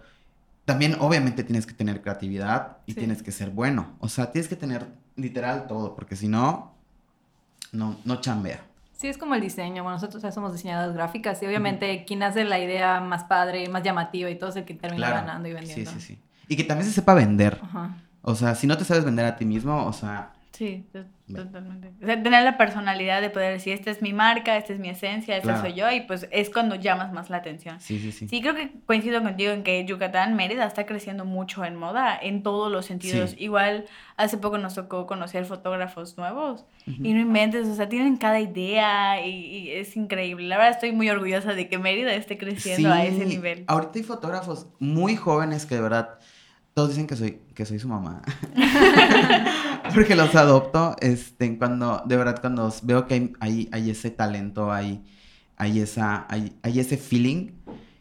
También, 0.64 0.96
obviamente, 1.00 1.42
tienes 1.44 1.66
que 1.66 1.74
tener 1.74 2.02
creatividad 2.02 2.78
y 2.86 2.92
Sí. 2.92 2.98
tienes 2.98 3.22
que 3.22 3.32
ser 3.32 3.50
bueno. 3.50 3.96
O 3.98 4.08
sea, 4.08 4.30
tienes 4.30 4.48
que 4.48 4.56
tener 4.56 4.86
literal 5.16 5.66
todo, 5.66 5.94
porque 5.94 6.14
si 6.16 6.28
no, 6.28 6.72
no, 7.72 7.96
no 8.04 8.20
chambea. 8.20 8.60
Sí, 8.92 9.08
es 9.08 9.18
como 9.18 9.34
el 9.34 9.40
diseño. 9.40 9.82
Bueno, 9.82 9.96
nosotros 9.96 10.22
ya 10.22 10.30
somos 10.30 10.52
diseñadoras 10.52 10.94
gráficas 10.94 11.42
y 11.42 11.46
obviamente 11.46 12.04
quien 12.04 12.22
hace 12.22 12.44
la 12.44 12.60
idea 12.60 13.00
más 13.00 13.24
padre, 13.24 13.68
más 13.68 13.82
llamativa 13.82 14.30
y 14.30 14.36
todo 14.38 14.50
es 14.50 14.56
el 14.56 14.64
que 14.64 14.74
termina 14.74 15.08
Claro. 15.08 15.26
ganando 15.26 15.48
y 15.48 15.52
vendiendo. 15.52 15.90
Sí, 15.90 16.00
sí, 16.00 16.06
sí. 16.14 16.18
Y 16.46 16.56
que 16.56 16.62
también 16.64 16.86
se 16.88 16.94
sepa 16.94 17.14
vender. 17.14 17.58
Ajá. 17.62 17.96
O 18.22 18.36
sea, 18.36 18.54
si 18.54 18.68
no 18.68 18.76
te 18.78 18.84
sabes 18.84 19.04
vender 19.04 19.24
a 19.26 19.34
ti 19.36 19.44
mismo, 19.44 19.84
o 19.86 19.92
sea, 19.92 20.32
Sí, 20.52 20.84
totalmente. 21.26 21.92
O 22.02 22.06
sea, 22.06 22.22
tener 22.22 22.44
la 22.44 22.58
personalidad 22.58 23.22
de 23.22 23.30
poder 23.30 23.54
decir, 23.54 23.72
esta 23.72 23.90
es 23.90 24.02
mi 24.02 24.12
marca, 24.12 24.56
esta 24.58 24.74
es 24.74 24.78
mi 24.78 24.90
esencia, 24.90 25.34
esta 25.36 25.54
Claro. 25.54 25.62
soy 25.62 25.72
yo, 25.72 25.90
y 25.90 26.02
pues 26.02 26.28
es 26.30 26.50
cuando 26.50 26.74
llamas 26.74 27.10
más 27.12 27.30
la 27.30 27.38
atención. 27.38 27.80
sí, 27.80 27.98
sí, 27.98 28.12
sí. 28.12 28.28
Sí, 28.28 28.42
creo 28.42 28.54
que 28.54 28.70
coincido 28.84 29.22
contigo 29.22 29.50
en 29.52 29.62
que 29.62 29.82
Yucatán, 29.86 30.36
Mérida, 30.36 30.66
está 30.66 30.84
creciendo 30.84 31.24
mucho 31.24 31.64
en 31.64 31.76
moda, 31.76 32.18
en 32.20 32.42
todos 32.42 32.70
los 32.70 32.84
sentidos. 32.84 33.30
Sí. 33.30 33.36
Igual, 33.44 33.86
hace 34.18 34.36
poco 34.36 34.58
nos 34.58 34.74
tocó 34.74 35.06
conocer 35.06 35.46
fotógrafos 35.46 36.18
nuevos 36.18 36.66
y 36.86 37.14
no 37.14 37.20
inventes, 37.20 37.66
o 37.68 37.74
sea, 37.74 37.88
tienen 37.88 38.18
cada 38.18 38.38
idea 38.38 39.24
y, 39.26 39.30
y 39.30 39.70
es 39.70 39.96
increíble. 39.96 40.46
La 40.48 40.58
verdad 40.58 40.72
estoy 40.72 40.92
muy 40.92 41.08
orgullosa 41.08 41.54
de 41.54 41.68
que 41.70 41.78
Mérida 41.78 42.12
esté 42.14 42.36
creciendo 42.36 42.92
a 42.92 43.02
ese 43.04 43.24
nivel. 43.24 43.64
Ahorita 43.68 43.92
hay 43.94 44.02
fotógrafos 44.02 44.66
muy 44.78 45.16
jóvenes 45.16 45.64
que 45.64 45.76
de 45.76 45.80
verdad 45.80 46.18
todos 46.74 46.90
dicen 46.90 47.06
que 47.06 47.16
soy, 47.16 47.38
que 47.54 47.64
soy 47.66 47.78
su 47.78 47.88
mamá. 47.88 48.22
Porque 49.94 50.16
los 50.16 50.34
adopto, 50.34 50.96
este, 51.00 51.58
cuando, 51.58 52.02
de 52.06 52.16
verdad, 52.16 52.40
cuando 52.40 52.72
veo 52.82 53.06
que 53.06 53.14
hay, 53.14 53.32
hay, 53.40 53.68
hay 53.72 53.90
ese 53.90 54.10
talento, 54.10 54.72
hay, 54.72 55.04
hay, 55.56 55.80
esa, 55.80 56.26
hay, 56.28 56.56
hay 56.62 56.80
ese 56.80 56.96
feeling, 56.96 57.50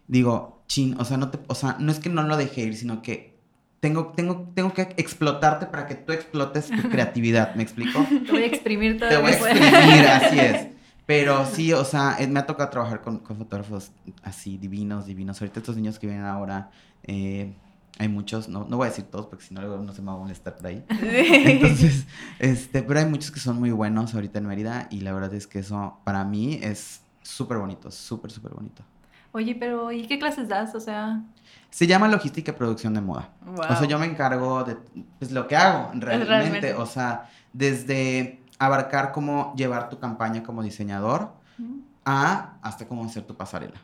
digo, 0.08 0.64
chin, 0.68 0.96
o 1.00 1.06
sea, 1.06 1.18
no 1.18 1.30
te, 1.30 1.40
o 1.48 1.56
sea, 1.56 1.76
no 1.80 1.92
es 1.92 2.00
que 2.00 2.10
no 2.10 2.24
lo 2.24 2.38
deje 2.38 2.62
ir, 2.62 2.76
sino 2.76 3.02
que 3.02 3.40
tengo, 3.82 4.14
tengo, 4.16 4.52
tengo 4.54 4.74
que 4.74 4.84
explotarte 4.98 5.66
para 5.66 5.88
que 5.88 5.96
tú 5.96 6.14
explotes 6.14 6.70
tu 6.70 6.90
creatividad, 6.90 7.56
¿me 7.56 7.64
explico? 7.64 8.06
Te 8.26 8.32
voy 8.32 8.44
a 8.44 8.46
exprimir 8.46 9.00
todo 9.00 9.10
Te 9.10 9.18
voy 9.18 9.32
a 9.32 9.34
exprimir, 9.34 10.08
así 10.08 10.40
es. 10.40 10.68
Pero 11.06 11.46
sí, 11.46 11.74
o 11.74 11.84
sea, 11.84 12.16
eh, 12.20 12.28
me 12.28 12.40
ha 12.40 12.46
tocado 12.46 12.70
trabajar 12.70 13.02
con, 13.02 13.20
con 13.20 13.36
fotógrafos 13.36 13.92
así, 14.24 14.58
divinos, 14.58 15.08
divinos. 15.08 15.42
Ahorita 15.42 15.60
estos 15.60 15.76
niños 15.76 16.00
que 16.00 16.08
vienen 16.08 16.26
ahora, 16.26 16.70
eh, 17.04 17.54
hay 18.02 18.08
muchos, 18.10 18.50
no, 18.50 18.66
no 18.68 18.78
voy 18.78 18.88
a 18.88 18.90
decir 18.90 19.06
todos 19.06 19.28
porque 19.28 19.46
si 19.46 19.54
no 19.54 19.62
luego 19.62 19.78
no 19.78 19.94
se 19.94 20.02
me 20.02 20.08
va 20.08 20.14
a 20.16 20.18
molestar 20.18 20.56
por 20.56 20.66
ahí. 20.66 20.84
Entonces, 20.90 22.08
este, 22.40 22.82
pero 22.82 23.00
hay 23.00 23.06
muchos 23.06 23.30
que 23.30 23.40
son 23.40 23.60
muy 23.60 23.70
buenos 23.72 24.16
ahorita 24.16 24.40
en 24.40 24.48
Mérida 24.48 24.88
y 24.90 25.02
la 25.02 25.14
verdad 25.14 25.34
es 25.36 25.46
que 25.46 25.60
eso 25.60 26.00
para 26.04 26.26
mí 26.26 26.60
es 26.64 27.02
súper 27.22 27.60
bonito, 27.60 27.92
súper, 27.92 28.32
súper 28.32 28.54
bonito. 28.54 28.82
Oye, 29.34 29.56
pero 29.56 29.92
¿y 29.92 30.08
qué 30.08 30.18
clases 30.20 30.48
das? 30.50 30.74
O 30.76 30.80
sea, 30.80 31.22
Se 31.70 31.86
llama 31.88 32.08
logística 32.08 32.52
y 32.52 32.56
producción 32.56 32.94
de 32.96 33.02
moda. 33.02 33.30
O 33.46 33.64
sea, 33.64 33.80
Wow. 33.80 33.88
yo 33.88 34.00
me 34.00 34.08
encargo 34.08 34.64
de 34.64 34.78
pues, 35.20 35.32
lo 35.32 35.48
que 35.48 35.56
hago 35.56 35.92
realmente. 35.94 36.26
Realmente. 36.26 36.74
O 36.74 36.86
sea, 36.88 37.30
desde 37.54 38.42
abarcar 38.60 39.12
cómo 39.12 39.54
llevar 39.56 39.90
tu 39.90 40.00
campaña 40.00 40.42
como 40.44 40.64
diseñador 40.64 41.34
a 42.04 42.56
hasta 42.62 42.88
cómo 42.88 43.06
hacer 43.06 43.24
tu 43.24 43.36
pasarela. 43.36 43.80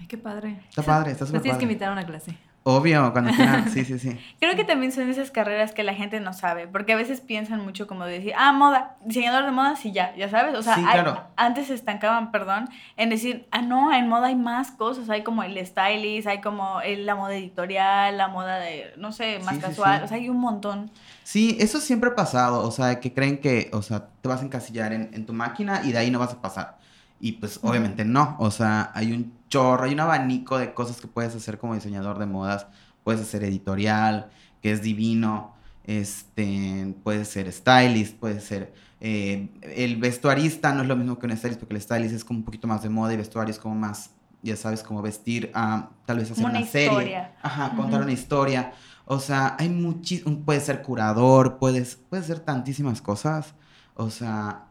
ay, 0.00 0.06
qué 0.06 0.16
padre. 0.18 0.64
Está 0.70 0.82
padre, 0.82 1.12
está 1.12 1.26
súper 1.26 1.42
tienes 1.42 1.58
que 1.58 1.64
invitar 1.64 1.90
a 1.90 1.92
una 1.92 2.06
clase. 2.06 2.36
Obvio, 2.64 3.10
cuando 3.12 3.32
quieran. 3.32 3.68
Sí, 3.70 3.84
sí, 3.84 3.98
sí. 3.98 4.16
Creo 4.40 4.54
que 4.54 4.62
también 4.64 4.92
son 4.92 5.10
esas 5.10 5.32
carreras 5.32 5.72
que 5.72 5.82
la 5.82 5.94
gente 5.94 6.20
no 6.20 6.32
sabe, 6.32 6.68
porque 6.68 6.92
a 6.92 6.96
veces 6.96 7.20
piensan 7.20 7.64
mucho 7.64 7.88
como 7.88 8.04
de 8.04 8.12
decir, 8.12 8.32
ah, 8.36 8.52
moda, 8.52 8.96
diseñador 9.04 9.44
de 9.44 9.50
moda, 9.50 9.74
sí, 9.74 9.90
ya, 9.90 10.14
ya 10.16 10.28
sabes. 10.28 10.54
O 10.54 10.62
sea, 10.62 10.76
Sí, 10.76 10.84
hay- 10.86 11.00
claro. 11.00 11.24
antes 11.36 11.66
se 11.66 11.74
estancaban, 11.74 12.30
perdón, 12.30 12.68
en 12.96 13.10
decir, 13.10 13.48
ah, 13.50 13.62
no, 13.62 13.92
en 13.92 14.08
moda 14.08 14.28
hay 14.28 14.36
más 14.36 14.70
cosas, 14.70 15.10
hay 15.10 15.22
como 15.24 15.42
el 15.42 15.58
stylist, 15.66 16.28
hay 16.28 16.40
como 16.40 16.80
el- 16.82 17.04
la 17.04 17.16
moda 17.16 17.34
editorial, 17.34 18.16
la 18.16 18.28
moda 18.28 18.58
de, 18.58 18.92
no 18.96 19.10
sé, 19.10 19.40
más 19.44 19.56
sí, 19.56 19.60
casual, 19.60 19.98
sí. 19.98 20.04
o 20.04 20.08
sea, 20.08 20.16
hay 20.18 20.28
un 20.28 20.38
montón. 20.38 20.90
Sí, 21.24 21.56
eso 21.60 21.80
siempre 21.80 22.10
ha 22.10 22.14
pasado. 22.14 22.62
O 22.66 22.70
sea, 22.70 23.00
que 23.00 23.12
creen 23.12 23.38
que, 23.38 23.70
o 23.72 23.82
sea, 23.82 24.06
te 24.20 24.28
vas 24.28 24.40
a 24.40 24.44
encasillar 24.44 24.92
en, 24.92 25.10
en 25.14 25.26
tu 25.26 25.32
máquina 25.32 25.80
y 25.84 25.90
de 25.92 25.98
ahí 25.98 26.10
no 26.10 26.18
vas 26.20 26.32
a 26.32 26.40
pasar. 26.40 26.76
Y 27.22 27.32
pues 27.34 27.60
obviamente 27.62 28.04
no. 28.04 28.36
O 28.40 28.50
sea, 28.50 28.90
hay 28.94 29.12
un 29.12 29.32
chorro, 29.48 29.84
hay 29.84 29.92
un 29.92 30.00
abanico 30.00 30.58
de 30.58 30.74
cosas 30.74 31.00
que 31.00 31.06
puedes 31.06 31.32
hacer 31.36 31.56
como 31.56 31.74
diseñador 31.76 32.18
de 32.18 32.26
modas. 32.26 32.66
Puedes 33.04 33.20
hacer 33.22 33.44
editorial, 33.44 34.28
que 34.60 34.72
es 34.72 34.82
divino. 34.82 35.54
Este, 35.84 36.94
puedes 37.04 37.28
ser 37.28 37.50
stylist, 37.52 38.16
puedes 38.18 38.42
ser... 38.42 38.74
eh, 39.00 39.50
el 39.62 39.96
vestuarista 39.98 40.74
no 40.74 40.82
es 40.82 40.88
lo 40.88 40.96
mismo 40.96 41.18
que 41.20 41.26
un 41.26 41.36
stylist, 41.36 41.60
porque 41.60 41.76
el 41.76 41.80
stylist 41.80 42.12
es 42.14 42.24
como 42.24 42.40
un 42.40 42.44
poquito 42.44 42.66
más 42.66 42.82
de 42.82 42.88
moda 42.88 43.14
y 43.14 43.16
vestuario 43.16 43.52
es 43.52 43.58
como 43.60 43.76
más, 43.76 44.10
ya 44.42 44.56
sabes, 44.56 44.82
como 44.82 45.00
vestir, 45.00 45.50
ah, 45.54 45.90
tal 46.06 46.18
vez 46.18 46.30
hacer 46.30 46.44
una 46.44 46.58
una, 46.58 46.66
serie. 46.66 46.88
historia. 46.88 47.36
Ajá, 47.40 47.76
contar 47.76 48.02
una 48.02 48.12
historia. 48.12 48.72
O 49.04 49.20
sea, 49.20 49.56
hay 49.60 49.68
muchísimo, 49.68 50.40
puedes 50.44 50.64
ser 50.64 50.82
curador, 50.82 51.58
puedes, 51.58 51.96
puedes 52.10 52.26
ser 52.26 52.40
tantísimas 52.40 53.00
cosas. 53.00 53.54
O 53.94 54.10
sea, 54.10 54.66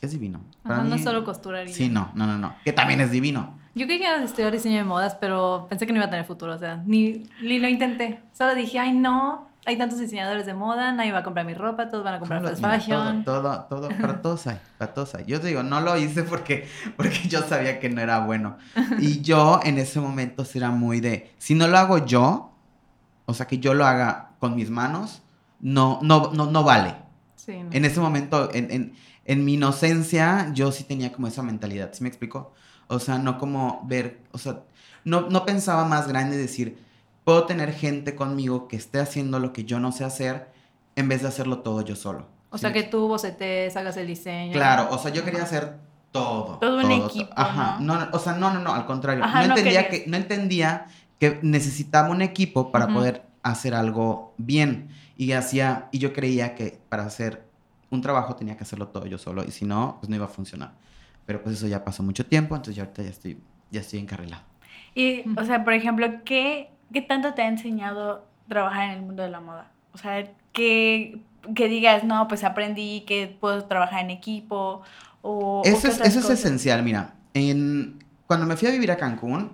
es 0.00 0.12
divino. 0.12 0.40
Para 0.62 0.80
Ajá, 0.80 0.84
no 0.84 0.98
solo 0.98 1.24
costurar. 1.24 1.68
Sí, 1.68 1.88
no, 1.88 2.10
no, 2.14 2.26
no, 2.26 2.38
no. 2.38 2.54
Que 2.64 2.72
también 2.72 3.00
es 3.00 3.10
divino. 3.10 3.58
Yo 3.74 3.86
quería 3.86 4.22
estudiar 4.22 4.52
diseño 4.52 4.78
de 4.78 4.84
modas, 4.84 5.16
pero 5.20 5.66
pensé 5.68 5.86
que 5.86 5.92
no 5.92 5.98
iba 5.98 6.06
a 6.06 6.10
tener 6.10 6.24
futuro. 6.24 6.54
O 6.54 6.58
sea, 6.58 6.82
ni, 6.84 7.28
ni 7.42 7.58
lo 7.58 7.68
intenté. 7.68 8.20
Solo 8.32 8.54
dije, 8.54 8.78
ay, 8.78 8.92
no, 8.92 9.48
hay 9.68 9.76
tantos 9.76 9.98
diseñadores 9.98 10.46
de 10.46 10.54
moda, 10.54 10.92
nadie 10.92 11.12
va 11.12 11.18
a 11.18 11.22
comprar 11.22 11.44
mi 11.44 11.52
ropa, 11.52 11.90
todos 11.90 12.02
van 12.02 12.14
a 12.14 12.18
comprar 12.18 12.42
fast 12.42 12.62
fashion. 12.62 13.22
Todo, 13.22 13.42
todo, 13.42 13.82
todo, 13.82 13.88
para 14.00 14.22
todos 14.22 14.46
hay, 14.46 14.58
para 14.78 14.94
todos 14.94 15.14
hay. 15.14 15.26
Yo 15.26 15.42
te 15.42 15.48
digo, 15.48 15.62
no 15.62 15.82
lo 15.82 15.94
hice 15.98 16.22
porque, 16.22 16.66
porque 16.96 17.28
yo 17.28 17.42
sabía 17.42 17.78
que 17.78 17.90
no 17.90 18.00
era 18.00 18.20
bueno. 18.20 18.56
Y 18.98 19.20
yo 19.20 19.60
en 19.62 19.76
ese 19.76 20.00
momento 20.00 20.44
era 20.54 20.70
muy 20.70 21.00
de, 21.00 21.34
si 21.36 21.54
no 21.54 21.68
lo 21.68 21.76
hago 21.76 22.06
yo, 22.06 22.52
o 23.26 23.34
sea, 23.34 23.46
que 23.46 23.58
yo 23.58 23.74
lo 23.74 23.84
haga 23.84 24.30
con 24.38 24.56
mis 24.56 24.70
manos, 24.70 25.22
no, 25.60 25.98
no, 26.02 26.30
no, 26.32 26.46
no 26.46 26.64
vale. 26.64 26.94
Sí, 27.36 27.62
no. 27.62 27.70
En 27.70 27.84
ese 27.84 28.00
momento, 28.00 28.48
en, 28.54 28.70
en, 28.70 28.94
en 29.28 29.44
mi 29.44 29.54
inocencia, 29.54 30.50
yo 30.54 30.72
sí 30.72 30.84
tenía 30.84 31.12
como 31.12 31.28
esa 31.28 31.42
mentalidad, 31.42 31.90
¿sí 31.92 32.02
me 32.02 32.08
explico? 32.08 32.54
O 32.88 32.98
sea, 32.98 33.18
no 33.18 33.36
como 33.38 33.82
ver, 33.86 34.20
o 34.32 34.38
sea, 34.38 34.62
no, 35.04 35.28
no 35.28 35.44
pensaba 35.44 35.84
más 35.84 36.08
grande 36.08 36.38
decir, 36.38 36.78
puedo 37.24 37.44
tener 37.44 37.74
gente 37.74 38.14
conmigo 38.16 38.68
que 38.68 38.76
esté 38.76 38.98
haciendo 39.00 39.38
lo 39.38 39.52
que 39.52 39.64
yo 39.64 39.80
no 39.80 39.92
sé 39.92 40.04
hacer 40.04 40.48
en 40.96 41.08
vez 41.08 41.20
de 41.22 41.28
hacerlo 41.28 41.58
todo 41.58 41.82
yo 41.82 41.94
solo. 41.94 42.26
O 42.48 42.56
¿sí 42.56 42.62
sea, 42.62 42.72
que 42.72 42.82
tú 42.84 43.06
bocetes, 43.06 43.76
hagas 43.76 43.98
el 43.98 44.06
diseño. 44.06 44.54
Claro, 44.54 44.88
o 44.90 44.96
sea, 44.98 45.12
yo 45.12 45.22
quería 45.22 45.42
hacer 45.42 45.76
todo. 46.10 46.56
Todo 46.58 46.78
un 46.78 46.90
equipo, 46.90 47.30
Ajá, 47.36 47.76
¿no? 47.80 47.96
no, 47.98 48.06
no, 48.06 48.10
o 48.16 48.18
sea, 48.18 48.32
no, 48.32 48.50
no, 48.54 48.60
no, 48.60 48.72
al 48.74 48.86
contrario. 48.86 49.22
Ajá, 49.24 49.42
no, 49.42 49.48
no 49.48 49.54
entendía 49.56 49.88
querías. 49.88 50.04
que, 50.04 50.10
no 50.10 50.16
entendía 50.16 50.86
que 51.20 51.38
necesitaba 51.42 52.08
un 52.08 52.22
equipo 52.22 52.72
para 52.72 52.86
Ujú. 52.86 52.94
poder 52.94 53.26
hacer 53.42 53.74
algo 53.74 54.32
bien. 54.38 54.88
Y 55.18 55.32
hacía, 55.32 55.88
y 55.92 55.98
yo 55.98 56.14
creía 56.14 56.54
que 56.54 56.80
para 56.88 57.04
hacer 57.04 57.47
un 57.90 58.00
trabajo 58.02 58.36
tenía 58.36 58.56
que 58.56 58.62
hacerlo 58.62 58.88
todo 58.88 59.06
yo 59.06 59.18
solo. 59.18 59.44
Y 59.44 59.50
si 59.50 59.64
no, 59.64 59.96
pues 60.00 60.08
no 60.08 60.16
iba 60.16 60.26
a 60.26 60.28
funcionar. 60.28 60.72
Pero 61.26 61.42
pues 61.42 61.56
eso 61.56 61.66
ya 61.66 61.84
pasó 61.84 62.02
mucho 62.02 62.26
tiempo, 62.26 62.54
entonces 62.56 62.76
ya 62.76 62.84
ahorita 62.84 63.02
ya 63.02 63.10
estoy, 63.10 63.40
ya 63.70 63.80
estoy 63.80 63.98
encarrilado. 63.98 64.42
Y, 64.94 65.24
o 65.38 65.44
sea, 65.44 65.64
por 65.64 65.74
ejemplo, 65.74 66.06
¿qué, 66.24 66.70
¿qué 66.92 67.02
tanto 67.02 67.34
te 67.34 67.42
ha 67.42 67.48
enseñado 67.48 68.26
trabajar 68.48 68.90
en 68.90 68.96
el 68.96 69.02
mundo 69.02 69.22
de 69.22 69.30
la 69.30 69.40
moda? 69.40 69.70
O 69.92 69.98
sea, 69.98 70.24
que, 70.52 71.20
que 71.54 71.68
digas, 71.68 72.04
no, 72.04 72.28
pues 72.28 72.44
aprendí 72.44 73.02
que 73.06 73.36
puedo 73.40 73.64
trabajar 73.64 74.04
en 74.04 74.10
equipo 74.10 74.82
o... 75.22 75.62
Eso 75.64 75.88
es, 75.88 76.00
eso 76.00 76.20
es 76.20 76.30
esencial, 76.30 76.82
mira. 76.82 77.14
En, 77.34 78.02
cuando 78.26 78.46
me 78.46 78.56
fui 78.56 78.68
a 78.68 78.70
vivir 78.70 78.90
a 78.90 78.96
Cancún, 78.96 79.52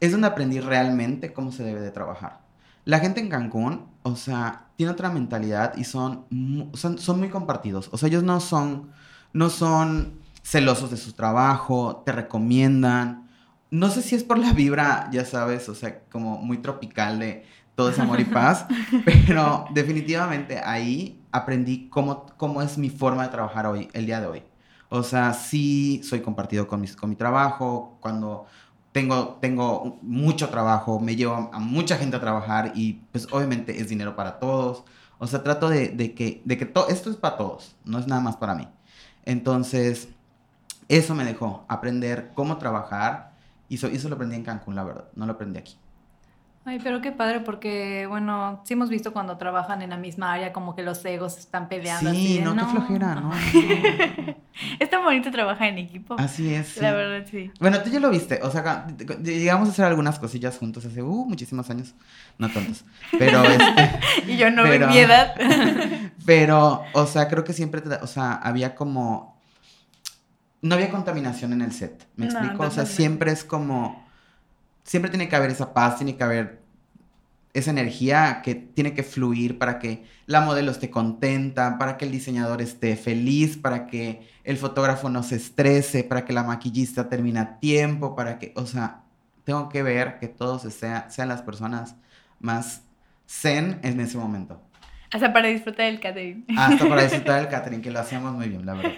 es 0.00 0.12
donde 0.12 0.26
aprendí 0.26 0.60
realmente 0.60 1.32
cómo 1.32 1.52
se 1.52 1.64
debe 1.64 1.80
de 1.80 1.90
trabajar. 1.90 2.40
La 2.84 3.00
gente 3.00 3.20
en 3.20 3.28
Cancún, 3.28 3.86
o 4.02 4.16
sea, 4.16 4.67
tiene 4.78 4.92
otra 4.92 5.10
mentalidad 5.10 5.76
y 5.76 5.82
son, 5.82 6.24
son 6.72 7.18
muy 7.18 7.30
compartidos. 7.30 7.88
O 7.90 7.98
sea, 7.98 8.08
ellos 8.08 8.22
no 8.22 8.38
son, 8.38 8.92
no 9.32 9.50
son 9.50 10.20
celosos 10.44 10.92
de 10.92 10.96
su 10.96 11.14
trabajo, 11.14 12.04
te 12.06 12.12
recomiendan. 12.12 13.28
No 13.72 13.90
sé 13.90 14.02
si 14.02 14.14
es 14.14 14.22
por 14.22 14.38
la 14.38 14.52
vibra, 14.52 15.08
ya 15.10 15.24
sabes, 15.24 15.68
o 15.68 15.74
sea, 15.74 16.04
como 16.12 16.38
muy 16.38 16.58
tropical 16.58 17.18
de 17.18 17.44
todo 17.74 17.90
es 17.90 17.98
amor 17.98 18.20
y 18.20 18.24
paz, 18.24 18.66
pero 19.26 19.64
definitivamente 19.74 20.60
ahí 20.64 21.24
aprendí 21.32 21.88
cómo, 21.88 22.26
cómo 22.36 22.62
es 22.62 22.78
mi 22.78 22.88
forma 22.88 23.24
de 23.24 23.30
trabajar 23.30 23.66
hoy, 23.66 23.88
el 23.94 24.06
día 24.06 24.20
de 24.20 24.28
hoy. 24.28 24.42
O 24.90 25.02
sea, 25.02 25.34
sí 25.34 26.02
soy 26.04 26.20
compartido 26.20 26.68
con, 26.68 26.80
mis, 26.80 26.94
con 26.94 27.10
mi 27.10 27.16
trabajo, 27.16 27.98
cuando 28.00 28.46
tengo, 28.98 29.38
tengo 29.40 29.98
mucho 30.02 30.48
trabajo, 30.50 30.98
me 31.00 31.14
llevo 31.16 31.50
a, 31.52 31.58
mucha 31.60 31.96
gente 31.96 32.16
a 32.16 32.20
trabajar 32.20 32.72
y 32.74 32.94
pues 33.12 33.28
obviamente 33.30 33.80
es 33.80 33.88
dinero 33.88 34.16
para 34.16 34.38
todos. 34.40 34.84
O 35.18 35.26
sea, 35.26 35.42
trato 35.42 35.68
de, 35.68 35.88
de 35.90 36.14
que, 36.14 36.42
de 36.44 36.58
que 36.58 36.66
to- 36.66 36.88
esto 36.88 37.10
es 37.10 37.16
para 37.16 37.36
todos, 37.36 37.76
no 37.84 37.98
es 37.98 38.06
nada 38.06 38.20
más 38.20 38.36
para 38.36 38.54
mí. 38.54 38.68
Entonces, 39.24 40.08
eso 40.88 41.14
me 41.14 41.24
dejó 41.24 41.64
aprender 41.68 42.32
cómo 42.34 42.58
trabajar 42.58 43.32
y 43.68 43.76
eso, 43.76 43.86
eso 43.88 44.08
lo 44.08 44.14
aprendí 44.16 44.36
en 44.36 44.44
Cancún, 44.44 44.74
la 44.74 44.84
verdad, 44.84 45.04
no 45.14 45.26
lo 45.26 45.32
aprendí 45.34 45.58
aquí. 45.58 45.76
Ay, 46.64 46.78
pero 46.84 47.00
qué 47.00 47.12
padre, 47.12 47.40
porque, 47.40 48.04
bueno, 48.08 48.60
sí 48.66 48.74
hemos 48.74 48.90
visto 48.90 49.14
cuando 49.14 49.38
trabajan 49.38 49.80
en 49.80 49.88
la 49.88 49.96
misma 49.96 50.34
área, 50.34 50.52
como 50.52 50.74
que 50.76 50.82
los 50.82 51.02
egos 51.06 51.38
están 51.38 51.66
peleando. 51.68 52.10
así 52.10 52.26
Sí, 52.26 52.38
de, 52.38 52.44
no, 52.44 52.54
qué 52.54 52.64
flojera, 52.64 53.14
¿no? 53.14 53.32
Es 54.80 54.90
tan 54.90 55.04
bonito 55.04 55.30
trabajar 55.30 55.68
en 55.68 55.78
equipo. 55.78 56.16
Así 56.18 56.52
es. 56.52 56.66
sí. 56.68 56.80
La 56.80 56.92
verdad, 56.92 57.24
sí. 57.30 57.50
Bueno, 57.60 57.80
tú 57.80 57.90
ya 57.90 58.00
lo 58.00 58.10
viste, 58.10 58.40
o 58.42 58.50
sea, 58.50 58.88
llegamos 59.22 59.68
a 59.68 59.70
hacer 59.70 59.84
algunas 59.84 60.18
cosillas 60.18 60.58
juntos 60.58 60.84
hace 60.84 61.00
uh, 61.00 61.24
muchísimos 61.26 61.70
años, 61.70 61.94
no 62.38 62.48
tantos, 62.50 62.84
pero 63.18 63.40
este, 63.44 64.00
Y 64.26 64.36
yo 64.36 64.50
no 64.50 64.64
Pero- 64.64 64.86
en 64.86 64.90
mi 64.90 64.98
edad. 64.98 65.32
pero, 66.26 66.82
o 66.92 67.06
sea, 67.06 67.28
creo 67.28 67.44
que 67.44 67.52
siempre, 67.52 67.80
te 67.80 67.94
o 67.94 68.06
sea, 68.08 68.32
había 68.34 68.74
como, 68.74 69.40
no 70.60 70.74
había 70.74 70.90
contaminación 70.90 71.52
en 71.52 71.62
el 71.62 71.72
set, 71.72 72.06
¿me 72.16 72.26
No, 72.26 72.32
explico? 72.32 72.64
O 72.64 72.70
sea, 72.70 72.84
siempre 72.84 73.30
es 73.30 73.44
como, 73.44 74.07
siempre 74.88 75.10
tiene 75.12 75.28
que 75.30 75.36
haber 75.36 75.52
esa 75.52 75.74
paz, 75.74 75.98
tiene 75.98 76.16
que 76.18 76.24
haber 76.24 76.62
esa 77.54 77.70
energía 77.70 78.42
que 78.44 78.54
tiene 78.54 78.94
que 78.94 79.02
fluir 79.02 79.58
para 79.58 79.78
que 79.78 80.04
la 80.26 80.40
modelo 80.42 80.70
esté 80.70 80.90
contenta, 80.90 81.78
para 81.78 81.96
que 81.96 82.04
el 82.06 82.12
diseñador 82.12 82.62
esté 82.62 82.96
feliz, 82.96 83.56
para 83.56 83.86
que 83.86 84.28
el 84.44 84.58
fotógrafo 84.58 85.10
no 85.10 85.22
se 85.22 85.36
estrese, 85.36 86.04
para 86.04 86.24
que 86.24 86.32
la 86.34 86.44
maquillista 86.44 87.08
termine 87.08 87.40
a 87.40 87.58
tiempo, 87.60 88.14
para 88.16 88.38
que, 88.38 88.52
o 88.56 88.66
sea, 88.66 89.02
tengo 89.44 89.68
que 89.70 89.82
ver 89.82 90.18
que 90.20 90.28
todos 90.28 90.62
sea- 90.74 91.10
sean 91.10 91.28
las 91.28 91.42
personas 91.42 91.96
más 92.40 92.82
zen 93.28 93.80
en 93.82 94.00
ese 94.00 94.18
momento. 94.18 94.62
Hasta 95.10 95.32
para 95.32 95.48
disfrutar 95.48 95.86
del 95.86 96.00
catering. 96.00 96.44
Hasta 96.56 96.88
para 96.88 97.02
disfrutar 97.04 97.40
del 97.40 97.48
catering, 97.48 97.80
que 97.80 97.90
lo 97.90 98.00
hacíamos 98.00 98.34
muy 98.34 98.48
bien, 98.48 98.66
la 98.66 98.74
verdad. 98.74 98.92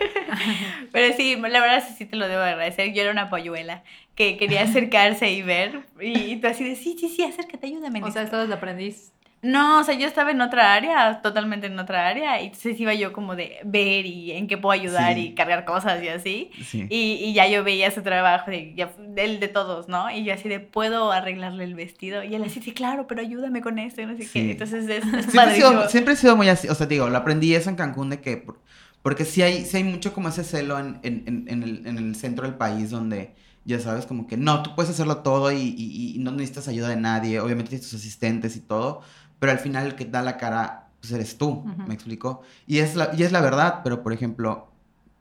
Pero 0.92 1.16
sí, 1.16 1.36
la 1.36 1.60
verdad 1.60 1.84
sí, 1.86 1.94
sí 1.96 2.06
te 2.06 2.16
lo 2.16 2.26
debo 2.28 2.42
agradecer. 2.42 2.92
Yo 2.92 3.02
era 3.02 3.12
una 3.12 3.30
polluela 3.30 3.84
que 4.14 4.36
quería 4.36 4.62
acercarse 4.62 5.30
y 5.30 5.42
ver. 5.42 5.82
Y, 6.00 6.18
y 6.18 6.36
tú 6.36 6.48
así 6.48 6.64
de, 6.64 6.76
sí, 6.76 6.96
sí, 6.98 7.08
sí, 7.08 7.22
acércate, 7.22 7.66
ayúdame. 7.66 8.02
O 8.02 8.10
sea, 8.10 8.22
esto". 8.22 8.46
de 8.46 8.54
aprendiz. 8.54 9.12
No, 9.42 9.80
o 9.80 9.84
sea, 9.84 9.94
yo 9.94 10.06
estaba 10.06 10.32
en 10.32 10.40
otra 10.42 10.74
área, 10.74 11.22
totalmente 11.22 11.66
en 11.66 11.78
otra 11.78 12.06
área, 12.08 12.40
y 12.42 12.46
entonces 12.46 12.78
iba 12.78 12.92
yo 12.92 13.12
como 13.14 13.36
de 13.36 13.56
ver 13.64 14.04
y 14.04 14.32
en 14.32 14.46
qué 14.48 14.58
puedo 14.58 14.72
ayudar 14.78 15.14
Sí. 15.14 15.20
y 15.28 15.34
cargar 15.34 15.64
cosas 15.64 16.02
y 16.02 16.08
así. 16.08 16.50
Sí. 16.62 16.86
Y, 16.90 17.12
y 17.24 17.32
ya 17.32 17.48
yo 17.48 17.64
veía 17.64 17.90
su 17.90 18.02
trabajo, 18.02 18.50
de, 18.50 18.74
ya, 18.76 18.90
el 19.16 19.40
de 19.40 19.48
todos, 19.48 19.88
¿no? 19.88 20.10
Y 20.10 20.24
yo 20.24 20.34
así 20.34 20.48
de, 20.50 20.60
¿puedo 20.60 21.10
arreglarle 21.10 21.64
el 21.64 21.74
vestido? 21.74 22.22
Y 22.22 22.34
él 22.34 22.44
así, 22.44 22.60
sí, 22.60 22.72
claro, 22.72 23.06
pero 23.06 23.22
ayúdame 23.22 23.62
con 23.62 23.78
esto 23.78 24.02
y 24.02 24.06
no 24.06 24.14
sé 24.16 24.24
Sí. 24.24 24.30
qué. 24.32 24.50
Entonces 24.52 24.86
es, 24.88 25.04
es 25.04 25.26
Siempre 25.32 25.52
he, 25.52 25.56
sido, 25.56 25.88
siempre 25.88 26.14
he 26.14 26.16
sido 26.16 26.36
muy 26.36 26.48
así, 26.50 26.68
o 26.68 26.74
sea, 26.74 26.86
digo, 26.86 27.08
lo 27.08 27.16
aprendí 27.16 27.54
eso 27.54 27.70
en 27.70 27.76
Cancún 27.76 28.10
de 28.10 28.20
que, 28.20 28.36
por- 28.36 28.58
porque 29.02 29.24
sí 29.24 29.40
hay, 29.40 29.64
sí 29.64 29.78
hay 29.78 29.84
mucho 29.84 30.12
como 30.12 30.28
ese 30.28 30.44
celo 30.44 30.78
en, 30.78 30.98
en, 31.02 31.22
en, 31.26 31.44
en 31.48 31.62
el, 31.62 31.86
en 31.86 31.96
el 31.96 32.14
centro 32.14 32.44
del 32.44 32.56
país 32.56 32.90
donde, 32.90 33.32
ya 33.64 33.80
sabes, 33.80 34.04
como 34.04 34.26
que 34.26 34.36
no, 34.36 34.62
tú 34.62 34.74
puedes 34.74 34.90
hacerlo 34.90 35.18
todo 35.18 35.50
y, 35.50 35.56
y- 35.56 36.12
y 36.16 36.18
no 36.18 36.30
necesitas 36.32 36.68
ayuda 36.68 36.88
de 36.90 36.96
nadie, 36.96 37.40
obviamente 37.40 37.70
tienes 37.70 37.88
tus 37.88 37.98
asistentes 37.98 38.56
y 38.56 38.60
todo, 38.60 39.00
pero 39.40 39.50
al 39.52 39.58
final 39.58 39.86
el 39.86 39.94
que 39.96 40.04
da 40.04 40.22
la 40.22 40.36
cara, 40.36 40.86
pues 41.00 41.12
eres 41.12 41.36
tú, 41.38 41.64
me 41.88 41.94
explico, 41.94 42.42
y 42.68 42.78
es, 42.78 42.94
la, 42.94 43.10
y 43.16 43.24
es 43.24 43.32
la 43.32 43.40
verdad, 43.40 43.80
pero 43.82 44.02
por 44.04 44.12
ejemplo, 44.12 44.68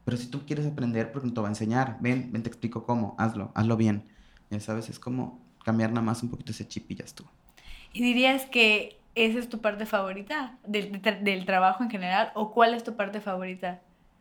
pero 0.05 0.17
si 0.17 0.27
tú 0.27 0.45
quieres 0.45 0.67
aprender, 0.67 1.11
¿por 1.11 1.21
qué 1.21 1.27
no 1.29 1.33
te 1.33 1.41
va 1.41 1.47
a 1.47 1.51
enseñar? 1.51 1.97
Ven, 2.01 2.29
ven, 2.31 2.43
te 2.43 2.49
explico 2.49 2.83
cómo, 2.85 3.15
hazlo, 3.17 3.51
hazlo 3.55 3.75
bien, 3.77 4.03
ya 4.51 4.59
sabes, 4.59 4.89
es 4.89 4.99
como 4.99 5.39
cambiar 5.65 5.89
nada 5.91 6.01
más 6.01 6.21
un 6.21 6.29
poquito 6.29 6.51
ese 6.51 6.67
chip 6.67 6.91
y 6.91 6.95
ya 6.95 7.03
estuvo. 7.05 7.29
¿Y 7.93 8.03
dirías 8.03 8.45
que 8.45 8.99
esa 9.15 9.39
es 9.39 9.49
tu 9.49 9.59
parte 9.61 9.85
favorita 9.85 10.57
del, 10.65 10.91
de 10.91 11.01
tra- 11.01 11.19
del 11.21 11.45
trabajo 11.45 11.83
en 11.83 11.89
general? 11.89 12.31
¿O 12.35 12.51
cuál 12.51 12.73
es 12.75 12.83
tu 12.83 12.95
parte 12.95 13.19
favorita? 13.21 13.79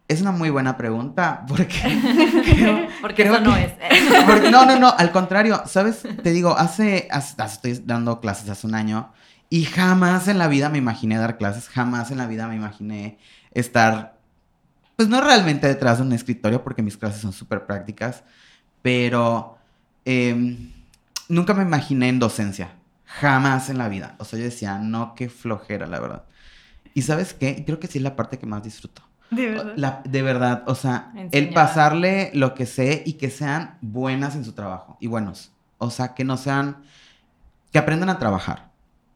Es 0.09 0.23
una 0.23 0.33
muy 0.33 0.49
buena 0.49 0.77
pregunta, 0.79 1.45
porque 1.47 1.75
creo, 2.45 2.87
Porque 3.01 3.23
creo 3.25 3.35
eso 3.35 3.43
no 3.45 3.57
es. 3.57 3.73
porque- 4.27 4.51
no, 4.51 4.65
no, 4.65 4.79
no, 4.79 4.89
al 4.97 5.13
contrario, 5.13 5.63
¿sabes? 5.67 6.03
Te 6.23 6.31
digo, 6.31 6.57
hace, 6.57 7.09
hace- 7.11 7.35
hace- 7.43 7.55
estoy 7.71 7.85
dando 7.87 8.21
clases 8.21 8.49
hace 8.49 8.67
un 8.67 8.75
año 8.75 9.13
y 9.51 9.65
jamás 9.65 10.29
en 10.29 10.39
la 10.39 10.49
vida 10.49 10.69
me 10.69 10.79
imaginé 10.79 11.17
dar 11.19 11.39
clases, 11.39 11.69
jamás 11.69 12.11
en 12.11 12.19
la 12.19 12.27
vida 12.27 12.47
me 12.49 12.57
imaginé 12.57 13.19
estar, 13.53 14.19
pues 14.97 15.09
no 15.09 15.21
realmente 15.21 15.67
detrás 15.67 15.99
de 15.99 16.05
un 16.05 16.13
escritorio, 16.13 16.63
porque 16.63 16.83
mis 16.83 16.97
clases 16.97 17.21
son 17.23 17.33
súper 17.33 17.65
prácticas, 17.67 18.25
pero 18.83 19.59
em, 20.05 20.73
nunca 21.29 21.55
me 21.55 21.63
imaginé 21.63 22.09
en 22.09 22.19
docencia, 22.19 22.73
jamás 23.05 23.71
en 23.71 23.79
la 23.79 23.89
vida. 23.89 24.17
O 24.19 24.25
sea, 24.25 24.39
yo 24.39 24.45
decía, 24.45 24.79
no, 24.79 25.15
qué 25.15 25.29
flojera, 25.29 25.87
la 25.87 26.01
verdad. 26.01 26.25
Y 26.95 27.03
sabes 27.03 27.33
qué, 27.35 27.65
creo 27.65 27.79
que 27.81 27.87
sí 27.87 27.99
es 27.99 28.05
la 28.05 28.17
parte 28.17 28.39
que 28.39 28.47
más 28.47 28.63
disfruto. 28.63 29.03
De 29.31 29.47
verdad. 29.51 29.73
La- 29.77 30.03
de 30.05 30.23
verdad, 30.23 30.65
o 30.67 30.75
sea, 30.75 31.13
el 31.33 31.53
pasarle 31.55 32.31
lo 32.35 32.55
que 32.55 32.67
sé 32.67 33.03
y 33.05 33.15
que 33.15 33.31
sean 33.31 33.77
buenas 33.83 34.35
en 34.35 34.45
su 34.45 34.53
trabajo 34.53 34.97
y 35.01 35.07
buenos. 35.07 35.53
O 35.79 35.91
sea, 35.91 36.15
que 36.15 36.25
no 36.25 36.37
sean, 36.37 36.79
que 37.73 37.79
aprendan 37.79 38.09
a 38.11 38.19
trabajar. 38.19 38.68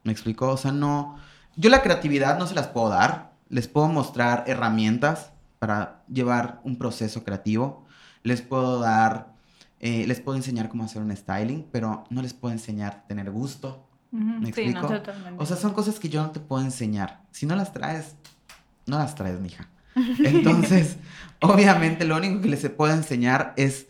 ¿Me 0.05 0.13
explico? 0.13 0.49
O 0.49 0.57
sea, 0.57 0.73
no, 0.73 1.17
yo 1.57 1.71
la 1.71 1.83
creatividad 1.83 2.39
no 2.39 2.47
se 2.47 2.55
las 2.55 2.69
puedo 2.69 2.89
dar. 2.89 3.33
Les 3.49 3.69
puedo 3.69 3.89
mostrar 3.89 4.45
herramientas 4.47 5.33
para 5.59 6.03
llevar 6.09 6.61
un 6.65 6.77
proceso 6.77 7.25
creativo. 7.25 7.85
Les 8.23 8.41
puedo 8.41 8.81
dar, 8.81 9.35
eh, 9.81 10.07
les 10.07 10.21
puedo 10.21 10.37
enseñar 10.37 10.69
cómo 10.69 10.85
hacer 10.85 11.03
un 11.03 11.15
styling, 11.17 11.67
pero 11.71 12.05
no 12.11 12.23
les 12.23 12.33
puedo 12.33 12.53
enseñar 12.53 13.05
tener 13.07 13.31
gusto. 13.31 13.87
¿Me 14.11 14.53
sí, 14.53 14.63
explico? 14.63 14.89
no. 14.89 15.37
O 15.39 15.47
sea, 15.47 15.57
son 15.57 15.73
cosas 15.73 15.99
que 15.99 16.09
yo 16.09 16.23
no 16.23 16.31
te 16.31 16.41
puedo 16.41 16.63
enseñar. 16.63 17.23
Si 17.31 17.47
no 17.47 17.57
las 17.57 17.73
traes, 17.73 18.17
no 18.87 18.99
las 18.99 19.15
traes, 19.15 19.41
mija. 19.41 19.69
Entonces, 20.25 20.97
obviamente, 21.41 22.05
lo 22.05 22.17
único 22.17 22.41
que 22.41 22.49
les 22.49 22.69
puedo 22.71 22.93
enseñar 22.93 23.55
es 23.57 23.87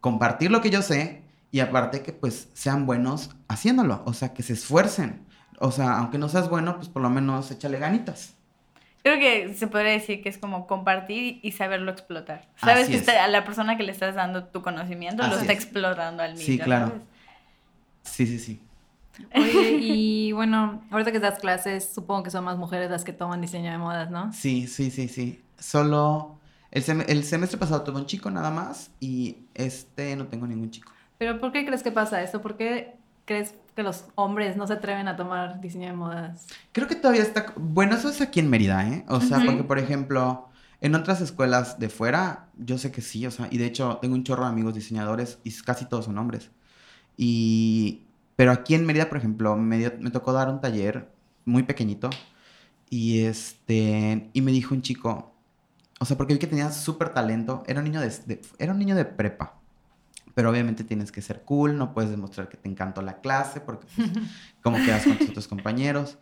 compartir 0.00 0.50
lo 0.50 0.60
que 0.60 0.70
yo 0.70 0.82
sé 0.82 1.25
y 1.56 1.60
aparte 1.60 2.02
que 2.02 2.12
pues 2.12 2.48
sean 2.52 2.84
buenos 2.84 3.30
haciéndolo, 3.48 4.02
o 4.04 4.12
sea, 4.12 4.34
que 4.34 4.42
se 4.42 4.52
esfuercen. 4.52 5.24
O 5.58 5.70
sea, 5.72 5.96
aunque 5.98 6.18
no 6.18 6.28
seas 6.28 6.50
bueno, 6.50 6.76
pues 6.76 6.88
por 6.90 7.00
lo 7.00 7.08
menos 7.08 7.50
échale 7.50 7.78
ganitas. 7.78 8.34
Creo 9.02 9.18
que 9.18 9.54
se 9.54 9.66
podría 9.68 9.92
decir 9.92 10.22
que 10.22 10.28
es 10.28 10.36
como 10.36 10.66
compartir 10.66 11.40
y 11.42 11.52
saberlo 11.52 11.90
explotar. 11.92 12.48
Sabes 12.56 12.82
Así 12.84 12.92
que 12.92 12.98
está- 12.98 13.24
a 13.24 13.28
la 13.28 13.44
persona 13.44 13.76
que 13.78 13.84
le 13.84 13.92
estás 13.92 14.14
dando 14.16 14.44
tu 14.44 14.60
conocimiento 14.60 15.26
lo 15.26 15.38
está 15.38 15.52
es. 15.52 15.58
explotando 15.58 16.22
al 16.22 16.34
mil. 16.34 16.42
Sí, 16.44 16.58
claro. 16.58 16.88
sabes. 16.88 17.02
Sí, 18.02 18.26
sí, 18.26 18.38
sí. 18.38 18.60
Oye, 19.34 19.78
y 19.80 20.32
bueno, 20.32 20.82
ahorita 20.90 21.10
que 21.10 21.20
das 21.20 21.38
clases, 21.38 21.88
supongo 21.94 22.22
que 22.24 22.30
son 22.30 22.44
más 22.44 22.58
mujeres 22.58 22.90
las 22.90 23.02
que 23.04 23.14
toman 23.14 23.40
diseño 23.40 23.70
de 23.70 23.78
modas, 23.78 24.10
¿no? 24.10 24.30
Sí, 24.32 24.66
sí, 24.66 24.90
sí, 24.90 25.08
sí. 25.08 25.42
Solo 25.58 26.38
el, 26.70 26.84
sem- 26.84 27.04
el 27.08 27.24
semestre 27.24 27.58
pasado 27.58 27.82
tuve 27.82 27.96
un 27.98 28.04
chico 28.06 28.30
nada 28.30 28.50
más 28.50 28.90
y 29.00 29.38
este 29.54 30.14
no 30.16 30.26
tengo 30.26 30.46
ningún 30.46 30.70
chico. 30.70 30.92
Pero 31.18 31.40
¿por 31.40 31.52
qué 31.52 31.64
crees 31.64 31.82
que 31.82 31.92
pasa 31.92 32.22
esto? 32.22 32.42
¿Por 32.42 32.56
qué 32.56 32.96
crees 33.24 33.54
que 33.74 33.82
los 33.82 34.04
hombres 34.14 34.56
no 34.56 34.66
se 34.66 34.74
atreven 34.74 35.08
a 35.08 35.16
tomar 35.16 35.60
diseño 35.60 35.86
de 35.88 35.92
modas? 35.94 36.46
Creo 36.72 36.86
que 36.88 36.94
todavía 36.94 37.22
está. 37.22 37.52
Bueno, 37.56 37.96
eso 37.96 38.08
es 38.08 38.20
aquí 38.20 38.40
en 38.40 38.50
Mérida, 38.50 38.86
¿eh? 38.88 39.04
O 39.08 39.20
sea, 39.20 39.38
Ujú. 39.38 39.46
porque, 39.46 39.64
por 39.64 39.78
ejemplo, 39.78 40.48
en 40.80 40.94
otras 40.94 41.20
escuelas 41.20 41.78
de 41.78 41.88
fuera, 41.88 42.48
yo 42.56 42.78
sé 42.78 42.92
que 42.92 43.00
sí, 43.00 43.26
o 43.26 43.30
sea, 43.30 43.48
y 43.50 43.58
de 43.58 43.66
hecho 43.66 43.98
tengo 44.00 44.14
un 44.14 44.24
chorro 44.24 44.44
de 44.44 44.50
amigos 44.50 44.74
diseñadores 44.74 45.38
y 45.44 45.50
casi 45.62 45.86
todos 45.86 46.04
son 46.06 46.18
hombres. 46.18 46.50
Y. 47.16 48.02
Pero 48.36 48.52
aquí 48.52 48.74
en 48.74 48.84
Mérida, 48.84 49.08
por 49.08 49.16
ejemplo, 49.16 49.56
me, 49.56 49.78
dio- 49.78 49.94
me 49.98 50.10
tocó 50.10 50.32
dar 50.34 50.50
un 50.50 50.60
taller 50.60 51.10
muy 51.46 51.62
pequeñito 51.62 52.10
y 52.90 53.20
este. 53.22 54.28
Y 54.34 54.42
me 54.42 54.52
dijo 54.52 54.74
un 54.74 54.82
chico, 54.82 55.34
o 55.98 56.04
sea, 56.04 56.18
porque 56.18 56.34
vi 56.34 56.38
que 56.38 56.46
tenía 56.46 56.70
súper 56.70 57.08
talento, 57.10 57.64
era 57.66 57.78
un 57.80 57.84
niño 57.84 58.00
de, 58.02 58.10
de- 58.26 58.42
era 58.58 58.72
un 58.72 58.78
niño 58.78 58.94
de 58.94 59.06
prepa. 59.06 59.54
Pero 60.36 60.50
obviamente 60.50 60.84
tienes 60.84 61.10
que 61.12 61.22
ser 61.22 61.44
cool, 61.44 61.78
no 61.78 61.94
puedes 61.94 62.10
demostrar 62.10 62.50
que 62.50 62.58
te 62.58 62.68
encantó 62.68 63.00
la 63.00 63.22
clase, 63.22 63.58
porque 63.58 63.86
pues, 63.96 64.10
cómo 64.62 64.76
quedas 64.76 65.04
con 65.04 65.16
tus 65.16 65.30
otros 65.30 65.48
compañeros. 65.48 66.18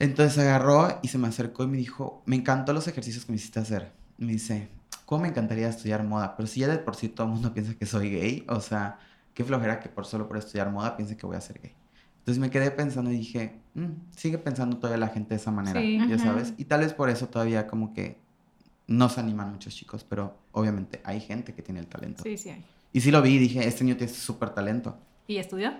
Entonces 0.00 0.36
agarró 0.38 0.98
y 1.02 1.08
se 1.08 1.18
me 1.18 1.28
acercó 1.28 1.62
y 1.62 1.68
me 1.68 1.76
dijo, 1.76 2.24
me 2.26 2.34
encantó 2.34 2.72
los 2.72 2.88
ejercicios 2.88 3.24
que 3.24 3.30
me 3.30 3.36
hiciste 3.36 3.60
hacer. 3.60 3.92
Me 4.18 4.32
dice, 4.32 4.68
¿cómo 5.06 5.22
me 5.22 5.28
encantaría 5.28 5.68
estudiar 5.68 6.02
moda? 6.02 6.34
Pero 6.36 6.48
si 6.48 6.58
ya 6.58 6.66
de 6.66 6.78
por 6.78 6.96
sí 6.96 7.08
todo 7.08 7.28
el 7.28 7.34
mundo 7.34 7.54
piensa 7.54 7.74
que 7.74 7.86
soy 7.86 8.10
gay, 8.10 8.44
o 8.48 8.60
sea, 8.60 8.98
qué 9.34 9.44
flojera 9.44 9.78
que 9.78 9.88
por 9.88 10.04
solo 10.04 10.26
por 10.26 10.36
estudiar 10.36 10.72
moda 10.72 10.96
piense 10.96 11.16
que 11.16 11.24
voy 11.24 11.36
a 11.36 11.40
ser 11.40 11.60
gay. 11.60 11.76
Entonces 12.18 12.40
me 12.40 12.50
quedé 12.50 12.72
pensando 12.72 13.12
y 13.12 13.18
dije, 13.18 13.60
"Mm, 13.74 14.10
sigue 14.16 14.38
pensando 14.38 14.78
todavía 14.78 14.98
la 14.98 15.12
gente 15.12 15.30
de 15.30 15.36
esa 15.40 15.52
manera, 15.52 15.80
Sí. 15.80 16.00
ya 16.08 16.18
sabes. 16.18 16.54
Y 16.56 16.64
tal 16.64 16.80
vez 16.80 16.92
por 16.92 17.08
eso 17.08 17.28
todavía 17.28 17.68
como 17.68 17.92
que 17.94 18.20
no 18.88 19.08
se 19.08 19.20
animan 19.20 19.52
muchos 19.52 19.76
chicos, 19.76 20.02
pero 20.02 20.36
obviamente 20.50 21.00
hay 21.04 21.20
gente 21.20 21.54
que 21.54 21.62
tiene 21.62 21.78
el 21.78 21.86
talento. 21.86 22.24
Sí, 22.24 22.36
sí 22.36 22.50
hay. 22.50 22.64
Y 22.92 23.00
sí 23.00 23.10
lo 23.10 23.22
vi 23.22 23.34
y 23.34 23.38
dije, 23.38 23.66
este 23.66 23.84
niño 23.84 23.96
tiene 23.96 24.12
súper 24.12 24.50
talento. 24.50 24.98
¿Y 25.26 25.38
estudió? 25.38 25.72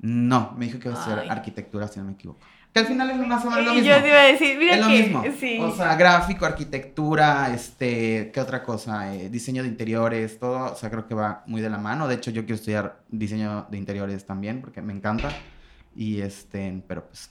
No, 0.00 0.54
me 0.56 0.66
dijo 0.66 0.78
que 0.78 0.88
iba 0.88 0.96
a 0.96 1.00
estudiar 1.00 1.30
arquitectura, 1.30 1.88
si 1.88 1.98
no 2.00 2.06
me 2.06 2.12
equivoco. 2.12 2.40
Que 2.72 2.80
al 2.80 2.86
final 2.86 3.10
es 3.10 3.26
más 3.26 3.44
o 3.44 3.50
menos 3.50 3.64
lo 3.64 3.74
mismo. 3.74 3.88
yo 3.88 4.02
te 4.02 4.08
iba 4.08 4.20
a 4.20 4.24
decir, 4.24 4.58
mira 4.58 4.74
es 4.74 4.80
lo 4.80 4.86
que 4.88 5.02
mismo. 5.02 5.24
sí. 5.38 5.58
O 5.60 5.74
sea, 5.74 5.96
gráfico, 5.96 6.44
arquitectura, 6.44 7.52
este, 7.54 8.30
¿qué 8.32 8.40
otra 8.40 8.62
cosa? 8.62 9.14
Eh, 9.14 9.30
diseño 9.30 9.62
de 9.62 9.68
interiores, 9.68 10.38
todo. 10.38 10.72
O 10.72 10.76
sea, 10.76 10.90
creo 10.90 11.06
que 11.06 11.14
va 11.14 11.42
muy 11.46 11.60
de 11.60 11.70
la 11.70 11.78
mano. 11.78 12.06
De 12.06 12.16
hecho, 12.16 12.30
yo 12.30 12.42
quiero 12.42 12.56
estudiar 12.56 13.00
diseño 13.08 13.66
de 13.70 13.78
interiores 13.78 14.26
también 14.26 14.60
porque 14.60 14.82
me 14.82 14.92
encanta. 14.92 15.30
Y 15.96 16.20
este, 16.20 16.82
pero 16.86 17.06
pues. 17.06 17.30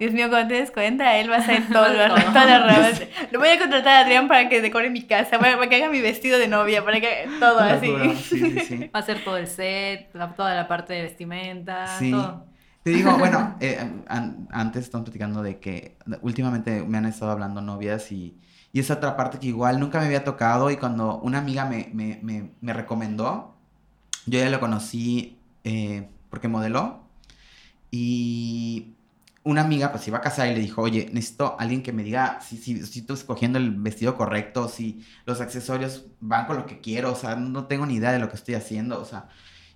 Dios 0.00 0.12
mío, 0.12 0.28
cuando 0.30 0.48
te 0.48 0.54
des 0.54 0.70
cuenta, 0.72 1.16
él 1.18 1.30
va 1.30 1.36
a 1.36 1.38
hacer 1.38 1.62
todo 1.72 1.88
lo 1.88 2.08
Todo. 2.08 2.16
todas 2.32 2.46
las 2.48 2.62
ramas. 2.66 3.02
Lo 3.30 3.38
voy 3.38 3.48
a 3.50 3.58
contratar 3.58 3.92
a 3.96 4.00
Adrián 4.00 4.26
para 4.28 4.48
que 4.48 4.60
decore 4.62 4.90
mi 4.90 5.02
casa, 5.06 5.38
para, 5.38 5.56
para 5.56 5.68
que 5.68 5.76
haga 5.76 5.90
mi 5.90 6.00
vestido 6.00 6.38
de 6.38 6.48
novia, 6.48 6.84
para 6.84 7.00
que 7.00 7.06
haga 7.24 7.38
todo 7.38 7.60
así. 7.60 7.86
Sí, 8.16 8.38
sí, 8.40 8.60
sí. 8.60 8.90
Va 8.94 9.00
a 9.00 9.02
ser 9.02 9.22
todo 9.22 9.36
el 9.36 9.46
set, 9.46 10.08
la- 10.14 10.34
toda 10.34 10.54
la 10.54 10.66
parte 10.66 10.94
de 10.94 11.02
vestimenta, 11.02 11.86
Sí. 11.98 12.10
todo. 12.10 12.46
Te 12.82 12.90
digo, 12.90 13.18
bueno, 13.18 13.56
eh, 13.60 13.78
an- 14.08 14.48
antes 14.50 14.84
estamos 14.84 15.04
platicando 15.04 15.42
de 15.42 15.58
que 15.60 15.98
últimamente 16.22 16.82
me 16.82 16.96
han 16.96 17.04
estado 17.04 17.30
hablando 17.32 17.60
novias 17.60 18.10
y, 18.10 18.38
y 18.72 18.80
esa 18.80 18.94
otra 18.94 19.16
parte 19.18 19.38
que 19.38 19.48
igual 19.48 19.78
nunca 19.78 20.00
me 20.00 20.06
había 20.06 20.24
tocado 20.24 20.70
y 20.70 20.78
cuando 20.78 21.18
una 21.18 21.38
amiga 21.38 21.66
me, 21.66 21.90
me, 21.92 22.18
me, 22.22 22.52
me 22.62 22.72
recomendó, 22.72 23.54
yo 24.24 24.38
ya 24.38 24.48
lo 24.48 24.60
conocí 24.60 25.38
eh, 25.64 26.08
porque 26.30 26.48
modeló 26.48 27.02
y 27.90 28.94
una 29.42 29.62
amiga 29.62 29.90
pues 29.90 30.06
iba 30.06 30.18
a 30.18 30.20
casar 30.20 30.48
y 30.48 30.54
le 30.54 30.60
dijo, 30.60 30.82
oye, 30.82 31.08
necesito 31.12 31.56
alguien 31.58 31.82
que 31.82 31.92
me 31.92 32.02
diga 32.02 32.40
si, 32.40 32.56
si, 32.58 32.84
si 32.84 33.00
estoy 33.00 33.16
escogiendo 33.16 33.58
el 33.58 33.70
vestido 33.70 34.16
correcto, 34.16 34.68
si 34.68 35.04
los 35.24 35.40
accesorios 35.40 36.06
van 36.20 36.46
con 36.46 36.56
lo 36.56 36.66
que 36.66 36.80
quiero, 36.80 37.12
o 37.12 37.16
sea, 37.16 37.36
no 37.36 37.66
tengo 37.66 37.86
ni 37.86 37.94
idea 37.94 38.12
de 38.12 38.18
lo 38.18 38.28
que 38.28 38.36
estoy 38.36 38.54
haciendo, 38.54 39.00
o 39.00 39.04
sea, 39.04 39.28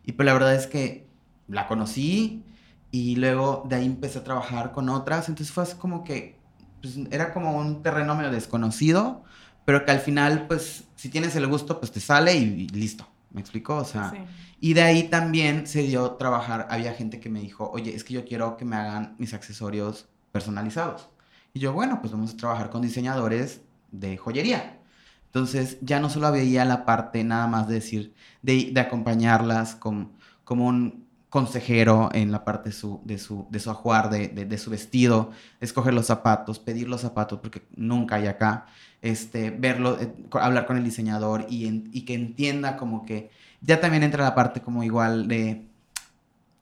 y 0.04 0.12
pues 0.12 0.26
la 0.26 0.34
verdad 0.34 0.54
es 0.54 0.66
que 0.66 1.06
la 1.48 1.66
conocí 1.66 2.44
y 2.90 3.16
luego 3.16 3.64
de 3.68 3.76
ahí 3.76 3.86
empecé 3.86 4.18
a 4.18 4.24
trabajar 4.24 4.72
con 4.72 4.88
otras, 4.90 5.28
entonces 5.28 5.52
fue 5.52 5.62
así 5.62 5.76
como 5.76 6.04
que, 6.04 6.38
pues 6.82 6.98
era 7.10 7.32
como 7.32 7.56
un 7.56 7.82
terreno 7.82 8.14
medio 8.14 8.30
desconocido, 8.30 9.24
pero 9.64 9.86
que 9.86 9.92
al 9.92 10.00
final 10.00 10.46
pues 10.46 10.84
si 10.94 11.08
tienes 11.08 11.34
el 11.36 11.46
gusto 11.46 11.80
pues 11.80 11.90
te 11.90 12.00
sale 12.00 12.34
y, 12.34 12.42
y 12.42 12.68
listo, 12.68 13.08
¿me 13.34 13.42
explico? 13.42 13.76
O 13.76 13.84
sea... 13.84 14.10
Sí. 14.10 14.16
Y 14.64 14.72
de 14.72 14.80
ahí 14.80 15.02
también 15.10 15.66
se 15.66 15.82
dio 15.82 16.12
trabajar, 16.12 16.68
había 16.70 16.94
gente 16.94 17.20
que 17.20 17.28
me 17.28 17.40
dijo, 17.40 17.70
oye, 17.70 17.94
es 17.94 18.02
que 18.02 18.14
yo 18.14 18.24
quiero 18.24 18.56
que 18.56 18.64
me 18.64 18.76
hagan 18.76 19.14
mis 19.18 19.34
accesorios 19.34 20.08
personalizados. 20.32 21.10
Y 21.52 21.60
yo, 21.60 21.74
bueno, 21.74 22.00
pues 22.00 22.12
vamos 22.12 22.32
a 22.32 22.36
trabajar 22.38 22.70
con 22.70 22.80
diseñadores 22.80 23.60
de 23.92 24.16
joyería. 24.16 24.78
Entonces 25.26 25.76
ya 25.82 26.00
no 26.00 26.08
solo 26.08 26.32
veía 26.32 26.64
la 26.64 26.86
parte 26.86 27.22
nada 27.24 27.46
más 27.46 27.68
de 27.68 27.74
decir, 27.74 28.14
de, 28.40 28.70
de 28.72 28.80
acompañarlas 28.80 29.74
con, 29.74 30.12
como, 30.44 30.66
un, 30.66 31.03
consejero 31.34 32.10
en 32.12 32.30
la 32.32 32.44
parte 32.44 32.70
de 32.70 32.74
su, 32.76 33.00
de 33.04 33.18
su, 33.18 33.46
de 33.50 33.58
su 33.60 33.70
ajuar, 33.70 34.08
de, 34.10 34.28
de- 34.28 34.58
su 34.58 34.70
vestido, 34.70 35.32
escoger 35.60 35.92
los 35.94 36.06
zapatos, 36.06 36.60
pedir 36.60 36.88
los 36.88 37.00
zapatos, 37.00 37.40
porque 37.40 37.62
nunca 37.76 38.16
hay 38.16 38.26
acá, 38.28 38.66
este, 39.02 39.50
verlo, 39.50 39.98
eh, 40.00 40.14
hablar 40.32 40.66
con 40.66 40.76
el 40.76 40.84
diseñador 40.84 41.46
y, 41.50 41.66
en- 41.66 41.90
y 41.92 42.02
que 42.06 42.14
entienda 42.14 42.76
como 42.76 43.04
que 43.04 43.30
ya 43.60 43.80
también 43.80 44.04
entra 44.04 44.22
la 44.24 44.34
parte 44.36 44.60
como 44.62 44.84
igual 44.84 45.26
de, 45.28 45.66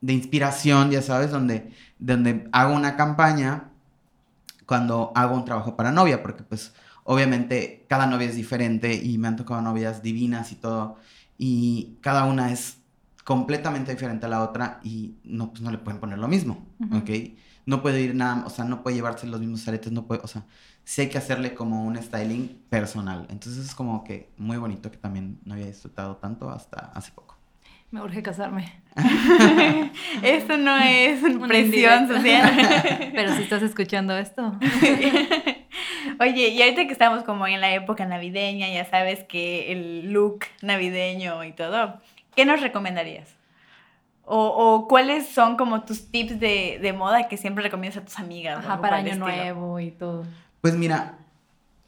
de 0.00 0.12
inspiración, 0.12 0.90
ya 0.90 1.02
sabes, 1.02 1.30
donde, 1.30 1.72
donde 1.98 2.48
hago 2.52 2.74
una 2.74 2.96
campaña 2.96 3.70
cuando 4.66 5.12
hago 5.14 5.34
un 5.36 5.44
trabajo 5.44 5.76
para 5.76 5.92
novia, 5.92 6.22
porque 6.22 6.42
pues 6.44 6.72
obviamente 7.04 7.84
cada 7.88 8.06
novia 8.06 8.28
es 8.28 8.36
diferente 8.36 8.94
y 8.94 9.18
me 9.18 9.28
han 9.28 9.36
tocado 9.36 9.60
novias 9.62 10.02
divinas 10.02 10.52
y 10.52 10.56
todo, 10.56 10.96
y 11.38 11.98
cada 12.00 12.24
una 12.24 12.52
es 12.52 12.78
completamente 13.24 13.92
diferente 13.92 14.26
a 14.26 14.28
la 14.28 14.42
otra 14.42 14.80
y 14.82 15.14
no, 15.24 15.50
pues 15.50 15.62
no 15.62 15.70
le 15.70 15.78
pueden 15.78 16.00
poner 16.00 16.18
lo 16.18 16.28
mismo, 16.28 16.66
Ujú. 16.80 16.98
¿ok? 16.98 17.10
No 17.64 17.80
puede 17.82 18.00
ir 18.00 18.14
nada, 18.14 18.44
o 18.44 18.50
sea, 18.50 18.64
no 18.64 18.82
puede 18.82 18.96
llevarse 18.96 19.26
los 19.26 19.38
mismos 19.40 19.66
aretes, 19.68 19.92
no 19.92 20.04
puede, 20.06 20.20
o 20.24 20.26
sea, 20.26 20.44
sí 20.84 21.02
hay 21.02 21.08
que 21.08 21.18
hacerle 21.18 21.54
como 21.54 21.84
un 21.84 21.96
styling 22.02 22.48
personal. 22.68 23.26
Entonces 23.30 23.64
es 23.66 23.74
como 23.74 24.02
que 24.02 24.30
muy 24.36 24.56
bonito 24.56 24.90
que 24.90 24.96
también 24.96 25.38
no 25.44 25.54
había 25.54 25.66
disfrutado 25.66 26.16
tanto 26.16 26.50
hasta 26.50 26.90
hace 26.94 27.12
poco. 27.12 27.36
Me 27.92 28.00
urge 28.02 28.22
casarme. 28.22 28.72
Esto 30.22 30.56
no 30.56 30.76
es 30.78 31.22
Una 31.22 31.46
presión 31.46 32.02
indirecta. 32.02 32.16
social. 32.16 33.10
Pero 33.14 33.36
si 33.36 33.42
estás 33.42 33.62
escuchando 33.62 34.16
esto, 34.16 34.58
Oye, 36.20 36.48
y 36.48 36.62
ahorita 36.62 36.86
que 36.86 36.92
estamos 36.92 37.22
como 37.24 37.46
en 37.46 37.60
la 37.60 37.74
época 37.74 38.04
navideña, 38.06 38.68
ya 38.68 38.84
sabes 38.84 39.24
que 39.24 39.72
el 39.72 40.12
look 40.12 40.40
navideño 40.62 41.42
y 41.44 41.52
todo, 41.52 42.00
¿qué 42.34 42.44
nos 42.44 42.60
recomendarías? 42.60 43.28
O, 44.24 44.38
o 44.46 44.88
cuáles 44.88 45.28
son 45.28 45.56
como 45.56 45.82
tus 45.82 46.10
tips 46.10 46.38
de, 46.38 46.78
de 46.80 46.92
moda 46.92 47.26
que 47.28 47.36
siempre 47.36 47.62
recomiendas 47.64 48.02
a 48.02 48.04
tus 48.06 48.18
amigas? 48.18 48.58
ajá, 48.64 48.80
para 48.80 48.96
año 48.98 49.08
estilo? 49.08 49.26
nuevo 49.26 49.80
y 49.80 49.90
todo. 49.90 50.24
Pues 50.60 50.74
mira, 50.76 51.14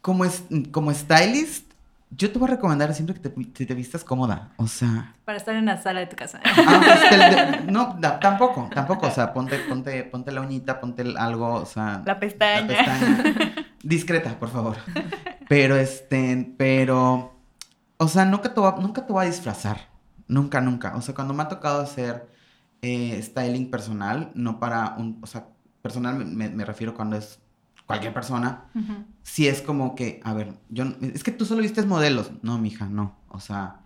como, 0.01 0.25
es, 0.25 0.43
como 0.71 0.93
stylist, 0.93 1.71
yo 2.11 2.31
te 2.31 2.37
voy 2.37 2.49
a 2.49 2.51
recomendar 2.55 2.93
siempre 2.93 3.15
que 3.19 3.29
te, 3.29 3.65
te 3.65 3.73
vistas 3.73 4.03
cómoda. 4.03 4.51
O 4.57 4.67
sea, 4.67 5.15
Para 5.23 5.37
estar 5.37 5.55
en 5.55 5.65
la 5.65 5.77
sala 5.81 6.01
de 6.01 6.07
tu 6.07 6.15
casa. 6.17 6.41
ah, 6.43 6.81
pues, 6.85 7.09
te- 7.09 7.17
de- 7.65 7.71
no, 7.71 7.97
tampoco, 8.19 8.69
tampoco. 8.73 9.07
O 9.07 9.11
sea, 9.11 9.33
ponte, 9.33 9.57
ponte, 9.59 10.03
ponte 10.03 10.31
la 10.31 10.41
uñita, 10.41 10.79
ponte 10.81 11.01
el- 11.03 11.17
algo, 11.17 11.53
o 11.53 11.65
sea, 11.65 12.01
La 12.05 12.19
pestaña. 12.19 12.61
la 12.61 12.67
pestaña. 12.67 13.55
Discreta, 13.81 14.37
por 14.37 14.49
favor. 14.49 14.75
Pero 15.47 15.77
este, 15.77 16.53
pero, 16.57 17.33
o 17.97 18.07
sea, 18.09 18.25
nunca 18.25 18.53
te, 18.53 18.59
nunca 18.81 19.05
te 19.05 19.13
voy 19.13 19.23
a 19.25 19.27
disfrazar. 19.29 19.94
Nunca, 20.27 20.61
nunca. 20.61 20.95
O 20.95 21.01
sea, 21.01 21.13
cuando 21.15 21.33
me 21.33 21.43
ha 21.43 21.47
tocado 21.49 21.81
hacer 21.81 22.29
eh, 22.81 23.21
styling 23.21 23.69
personal, 23.71 24.31
no 24.35 24.59
para 24.59 24.95
un, 24.97 25.19
o 25.21 25.27
sea, 25.27 25.47
personal 25.81 26.15
me, 26.25 26.49
me- 26.49 26.65
refiero 26.65 26.93
cuando 26.95 27.15
es 27.15 27.39
cualquier 27.85 28.13
persona, 28.13 28.65
Ujú. 28.75 28.93
si 29.23 29.47
es 29.47 29.61
como 29.61 29.95
que, 29.95 30.19
a 30.23 30.33
ver, 30.33 30.53
yo, 30.69 30.85
no- 30.85 30.95
es 31.01 31.23
que 31.23 31.31
tú 31.31 31.45
solo 31.45 31.61
vistes 31.61 31.85
modelos. 31.85 32.31
No, 32.41 32.57
mija, 32.57 32.87
no. 32.87 33.15
O 33.29 33.39
sea, 33.39 33.81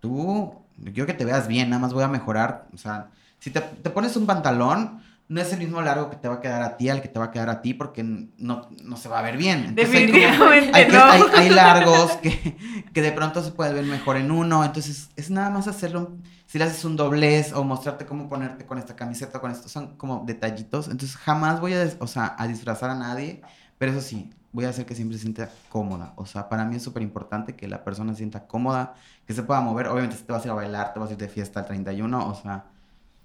tú, 0.00 0.54
yo 0.78 0.92
quiero 0.92 1.06
que 1.06 1.14
te 1.14 1.24
veas 1.24 1.48
bien, 1.48 1.70
nada 1.70 1.80
más 1.82 1.92
voy 1.92 2.04
a 2.04 2.08
mejorar. 2.08 2.68
O 2.72 2.78
sea, 2.78 3.10
si 3.38 3.50
te, 3.50 3.60
te 3.60 3.90
pones 3.90 4.16
un 4.16 4.26
pantalón, 4.26 5.00
no 5.28 5.40
es 5.40 5.52
el 5.52 5.58
mismo 5.58 5.82
largo 5.82 6.08
que 6.10 6.16
te 6.16 6.28
va 6.28 6.34
a 6.36 6.40
quedar 6.40 6.62
a 6.62 6.76
ti 6.76 6.88
al 6.88 7.02
que 7.02 7.08
te 7.08 7.18
va 7.18 7.26
a 7.26 7.30
quedar 7.30 7.50
a 7.50 7.60
ti 7.62 7.74
porque 7.74 8.02
no, 8.04 8.68
no 8.84 8.96
se 8.96 9.08
va 9.08 9.18
a 9.18 9.22
ver 9.22 9.36
bien. 9.36 9.64
Entonces, 9.66 9.94
hay 9.94 10.06
como- 10.06 10.18
Definitivamente 10.20 10.70
hay, 10.78 10.86
que- 10.86 10.92
no. 10.92 11.04
hay- 11.04 11.22
hay 11.34 11.48
largos 11.50 12.12
que, 12.22 12.56
que 12.92 13.02
de 13.02 13.12
pronto 13.12 13.42
se 13.42 13.50
puede 13.50 13.72
ver 13.74 13.84
mejor 13.84 14.16
en 14.16 14.30
uno. 14.30 14.64
Entonces, 14.64 15.10
es 15.16 15.30
nada 15.30 15.50
más 15.50 15.66
hacerlo. 15.68 16.12
Si 16.46 16.58
le 16.58 16.64
haces 16.64 16.84
un 16.84 16.94
doblez 16.94 17.52
o 17.52 17.64
mostrarte 17.64 18.06
cómo 18.06 18.28
ponerte 18.28 18.66
con 18.66 18.78
esta 18.78 18.94
camiseta, 18.94 19.40
con 19.40 19.50
esto, 19.50 19.68
son 19.68 19.96
como 19.96 20.22
detallitos. 20.26 20.86
Entonces, 20.86 21.16
jamás 21.16 21.60
voy 21.60 21.74
a, 21.74 21.90
o 21.98 22.06
sea, 22.06 22.36
a 22.38 22.46
disfrazar 22.46 22.90
a 22.90 22.94
nadie. 22.94 23.42
Pero 23.78 23.90
eso 23.92 24.00
sí, 24.00 24.30
voy 24.52 24.64
a 24.64 24.68
hacer 24.68 24.86
que 24.86 24.94
siempre 24.94 25.18
se 25.18 25.22
sienta 25.24 25.50
cómoda. 25.70 26.12
O 26.14 26.24
sea, 26.24 26.48
para 26.48 26.64
mí 26.64 26.76
es 26.76 26.82
súper 26.84 27.02
importante 27.02 27.56
que 27.56 27.66
la 27.66 27.82
persona 27.82 28.12
se 28.12 28.18
sienta 28.18 28.46
cómoda, 28.46 28.94
que 29.26 29.34
se 29.34 29.42
pueda 29.42 29.60
mover. 29.60 29.88
Obviamente, 29.88 30.16
si 30.16 30.22
te 30.22 30.32
vas 30.32 30.42
a 30.44 30.46
ir 30.46 30.52
a 30.52 30.54
bailar, 30.54 30.94
te 30.94 31.00
vas 31.00 31.10
a 31.10 31.12
ir 31.14 31.18
de 31.18 31.28
fiesta 31.28 31.58
al 31.60 31.66
31, 31.66 32.28
o 32.28 32.34
sea. 32.34 32.66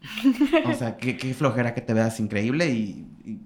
O 0.65 0.73
sea, 0.73 0.97
qué, 0.97 1.17
qué 1.17 1.33
flojera 1.33 1.73
que 1.73 1.81
te 1.81 1.93
veas 1.93 2.19
increíble 2.19 2.69
y- 2.69 3.05
y 3.25 3.39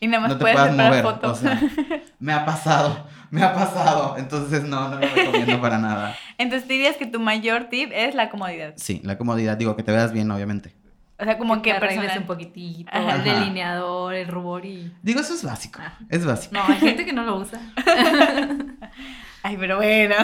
Y 0.00 0.06
nada 0.08 0.20
más 0.20 0.30
no 0.30 0.36
te 0.38 0.40
puedes 0.42 0.56
puedas 0.58 0.76
mover. 0.76 1.02
foto. 1.02 1.30
O 1.32 1.34
sea, 1.34 1.60
me 2.20 2.32
ha 2.32 2.44
pasado, 2.44 3.06
me 3.30 3.42
ha 3.42 3.54
pasado. 3.54 4.16
Entonces, 4.18 4.64
no, 4.64 4.88
no 4.88 4.98
lo 4.98 5.06
recomiendo 5.08 5.60
para 5.60 5.78
nada. 5.78 6.16
Entonces 6.38 6.68
dirías 6.68 6.96
que 6.96 7.06
tu 7.06 7.20
mayor 7.20 7.64
tip 7.70 7.90
es 7.94 8.14
la 8.14 8.28
comodidad. 8.30 8.74
Sí, 8.76 9.00
la 9.04 9.16
comodidad, 9.16 9.56
digo, 9.56 9.76
que 9.76 9.82
te 9.82 9.92
veas 9.92 10.12
bien, 10.12 10.30
obviamente. 10.30 10.74
O 11.18 11.24
sea, 11.24 11.38
como 11.38 11.62
que 11.62 11.72
arregles 11.72 11.96
personal. 11.98 12.18
un 12.20 12.26
poquitito, 12.26 12.90
Ajá. 12.92 13.14
el 13.16 13.24
delineador, 13.24 14.12
el 14.14 14.28
rubor 14.28 14.66
y... 14.66 14.92
Digo, 15.02 15.20
eso 15.20 15.32
es 15.32 15.42
básico. 15.44 15.80
Ah. 15.82 15.96
Es 16.10 16.26
básico. 16.26 16.52
No, 16.54 16.62
hay 16.68 16.76
gente 16.78 17.06
que 17.06 17.14
no 17.14 17.22
lo 17.24 17.36
usa. 17.36 17.58
Ay, 19.42 19.56
pero 19.58 19.76
bueno. 19.76 20.14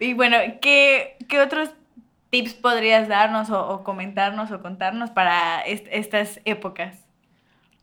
y 0.00 0.14
bueno, 0.14 0.36
¿qué, 0.60 1.16
qué 1.28 1.40
otros 1.40 1.70
tips 2.30 2.54
podrías 2.54 3.08
darnos 3.08 3.50
o, 3.50 3.68
o 3.68 3.84
comentarnos 3.84 4.50
o 4.50 4.60
contarnos 4.62 5.10
para 5.10 5.60
est- 5.62 5.86
estas 5.90 6.40
épocas? 6.44 7.04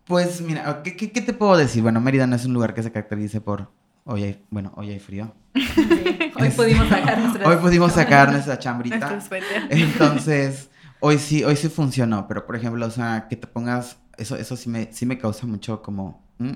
Pues 0.05 0.39
mira, 0.41 0.81
¿qué, 0.83 0.95
qué, 0.95 1.11
qué 1.11 1.21
te 1.21 1.33
puedo 1.33 1.57
decir? 1.57 1.81
Bueno, 1.81 1.99
Mérida 1.99 2.27
no 2.27 2.35
es 2.35 2.45
un 2.45 2.53
lugar 2.53 2.73
que 2.73 2.83
se 2.83 2.91
caracterice 2.91 3.41
por. 3.41 3.71
Hoy 4.03 4.23
hay, 4.23 4.45
bueno, 4.51 4.71
hoy 4.75 4.91
hay 4.91 4.99
frío. 4.99 5.33
Sí, 5.55 5.63
Hoy 6.39 6.47
Es- 6.49 6.53
pudimos 6.55 6.87
sacar 6.89 7.17
nuestras... 7.17 7.47
Hoy 7.47 7.55
pudimos 7.57 7.91
sacar 7.91 8.31
nuestra 8.31 8.59
chambrita. 8.59 9.19
Entonces, 9.69 10.69
hoy 10.99 11.17
sí, 11.17 11.43
hoy 11.43 11.55
sí 11.55 11.69
funcionó, 11.69 12.27
pero 12.27 12.45
por 12.45 12.55
ejemplo, 12.55 12.85
o 12.85 12.91
sea, 12.91 13.27
que 13.27 13.35
te 13.35 13.47
pongas, 13.47 13.97
eso, 14.17 14.35
eso 14.35 14.55
sí 14.55 14.69
me, 14.69 14.91
sí 14.93 15.05
me 15.07 15.17
causa 15.17 15.47
mucho 15.47 15.81
como 15.81 16.23
mm, 16.37 16.51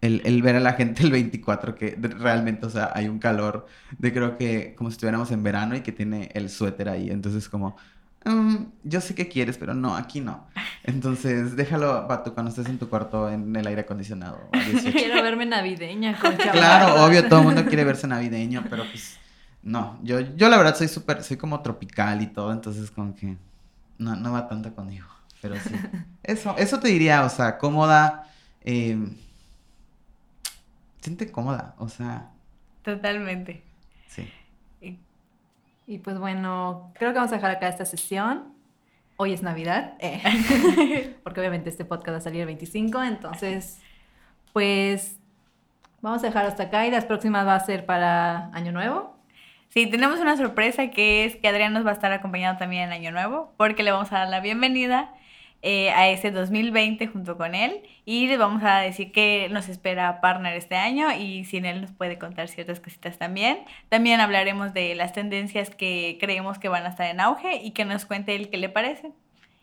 el, 0.00 0.22
el 0.24 0.42
ver 0.42 0.56
a 0.56 0.60
la 0.60 0.74
gente 0.74 1.02
el 1.02 1.10
24, 1.10 1.74
que 1.74 1.96
realmente, 2.00 2.66
o 2.66 2.70
sea, 2.70 2.90
hay 2.94 3.08
un 3.08 3.18
calor 3.18 3.66
de 3.98 4.12
creo 4.12 4.36
que 4.36 4.74
como 4.74 4.90
si 4.90 4.94
estuviéramos 4.94 5.30
en 5.30 5.42
verano 5.42 5.76
y 5.76 5.80
que 5.80 5.92
tiene 5.92 6.30
el 6.34 6.50
suéter 6.50 6.88
ahí, 6.88 7.10
entonces 7.10 7.48
como, 7.48 7.76
mm, 8.24 8.56
yo 8.84 9.00
sé 9.00 9.14
que 9.14 9.28
quieres, 9.28 9.56
pero 9.58 9.74
no, 9.74 9.96
aquí 9.96 10.20
no. 10.20 10.46
Entonces, 10.82 11.56
déjalo 11.56 12.06
para 12.06 12.22
tú 12.22 12.34
cuando 12.34 12.50
estés 12.50 12.66
en 12.66 12.78
tu 12.78 12.88
cuarto 12.88 13.30
en 13.30 13.56
el 13.56 13.66
aire 13.66 13.82
acondicionado. 13.82 14.48
a 14.52 14.58
18. 14.58 14.92
Quiero 14.92 15.22
verme 15.22 15.46
navideña 15.46 16.18
Claro, 16.52 17.04
obvio, 17.04 17.26
todo 17.28 17.40
el 17.40 17.46
mundo 17.46 17.64
quiere 17.64 17.84
verse 17.84 18.06
navideño, 18.06 18.64
pero 18.68 18.84
pues 18.90 19.18
no, 19.64 19.98
yo, 20.02 20.20
yo 20.20 20.50
la 20.50 20.58
verdad 20.58 20.76
soy 20.76 20.88
súper, 20.88 21.22
soy 21.22 21.38
como 21.38 21.62
tropical 21.62 22.20
y 22.20 22.26
todo, 22.26 22.52
entonces 22.52 22.90
como 22.90 23.14
que 23.14 23.36
no, 23.96 24.14
no 24.14 24.32
va 24.32 24.46
tanto 24.46 24.74
conmigo, 24.74 25.06
pero 25.40 25.56
sí. 25.56 25.74
Eso, 26.22 26.54
eso 26.56 26.80
te 26.80 26.88
diría, 26.88 27.22
o 27.24 27.28
sea, 27.28 27.58
cómoda, 27.58 28.30
eh, 28.62 28.96
siente 31.04 31.30
cómoda, 31.30 31.74
o 31.78 31.88
sea, 31.88 32.30
Totalmente. 32.82 33.62
sí. 34.08 34.30
Y- 34.80 34.98
Y 35.86 35.98
pues 35.98 36.18
bueno, 36.18 36.90
creo 36.94 37.10
que 37.12 37.16
vamos 37.18 37.32
a 37.32 37.36
dejar 37.36 37.50
acá 37.50 37.68
esta 37.68 37.84
sesión. 37.84 38.54
Hoy 39.16 39.32
es 39.34 39.42
Navidad, 39.42 39.94
eh, 40.00 41.14
porque 41.22 41.40
obviamente 41.40 41.68
este 41.70 41.84
podcast 41.84 42.14
va 42.14 42.18
a 42.18 42.20
salir 42.22 42.40
el 42.40 42.46
25, 42.46 43.02
entonces, 43.04 43.80
pues 44.52 45.18
vamos 46.00 46.22
a 46.24 46.26
dejar 46.26 46.46
hasta 46.46 46.64
acá 46.64 46.86
y 46.86 46.90
las 46.90 47.04
próximas 47.04 47.46
va 47.46 47.54
a 47.54 47.60
ser 47.60 47.84
para 47.86 48.46
Año 48.54 48.72
Nuevo. 48.72 49.14
Sí, 49.68 49.86
tenemos 49.88 50.20
una 50.20 50.36
sorpresa 50.36 50.88
que 50.90 51.24
es 51.26 51.36
que 51.36 51.48
Adrián 51.48 51.72
nos 51.72 51.84
va 51.86 51.90
a 51.90 51.94
estar 51.94 52.12
acompañando 52.12 52.58
también 52.58 52.84
en 52.84 52.92
Año 52.92 53.10
Nuevo, 53.12 53.52
porque 53.56 53.82
le 53.82 53.92
vamos 53.92 54.10
a 54.12 54.20
dar 54.20 54.28
la 54.28 54.40
bienvenida 54.40 55.12
eh, 55.66 55.90
a 55.92 56.10
ese 56.10 56.30
2020 56.30 57.06
junto 57.06 57.38
con 57.38 57.54
él 57.54 57.80
y 58.04 58.26
le 58.26 58.36
vamos 58.36 58.62
a 58.64 58.80
decir 58.80 59.12
que 59.12 59.48
nos 59.50 59.70
espera 59.70 60.20
Partner 60.20 60.54
este 60.54 60.76
año 60.76 61.10
y 61.10 61.46
si 61.46 61.56
en 61.56 61.64
él 61.64 61.80
nos 61.80 61.90
puede 61.90 62.18
contar 62.18 62.48
ciertas 62.48 62.80
cositas 62.80 63.16
también. 63.16 63.60
También 63.88 64.20
hablaremos 64.20 64.74
de 64.74 64.94
las 64.94 65.14
tendencias 65.14 65.70
que 65.70 66.18
creemos 66.20 66.58
que 66.58 66.68
van 66.68 66.84
a 66.84 66.90
estar 66.90 67.06
en 67.06 67.18
auge 67.18 67.62
y 67.62 67.70
que 67.70 67.86
nos 67.86 68.04
cuente 68.04 68.36
él 68.36 68.50
qué 68.50 68.58
le 68.58 68.68
parece. 68.68 69.12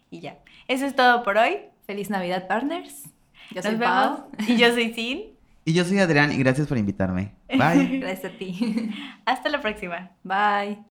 Y 0.09 0.21
ya. 0.21 0.37
Eso 0.67 0.87
es 0.87 0.95
todo 0.95 1.21
por 1.21 1.37
hoy. 1.37 1.59
Feliz 1.85 2.09
Navidad, 2.09 2.47
partners. 2.47 3.03
Yo 3.51 3.61
soy. 3.61 3.75
Pau. 3.75 4.25
Y 4.47 4.57
yo 4.57 4.73
soy 4.73 4.95
Sin. 4.95 5.21
Y 5.63 5.73
yo 5.73 5.85
soy 5.85 5.99
Adrián 5.99 6.31
y 6.31 6.37
gracias 6.37 6.65
por 6.65 6.79
invitarme. 6.79 7.33
Bye. 7.47 7.99
Gracias 7.99 8.33
a 8.33 8.35
ti. 8.35 8.91
Hasta 9.25 9.49
la 9.49 9.61
próxima. 9.61 10.09
Bye. 10.23 10.79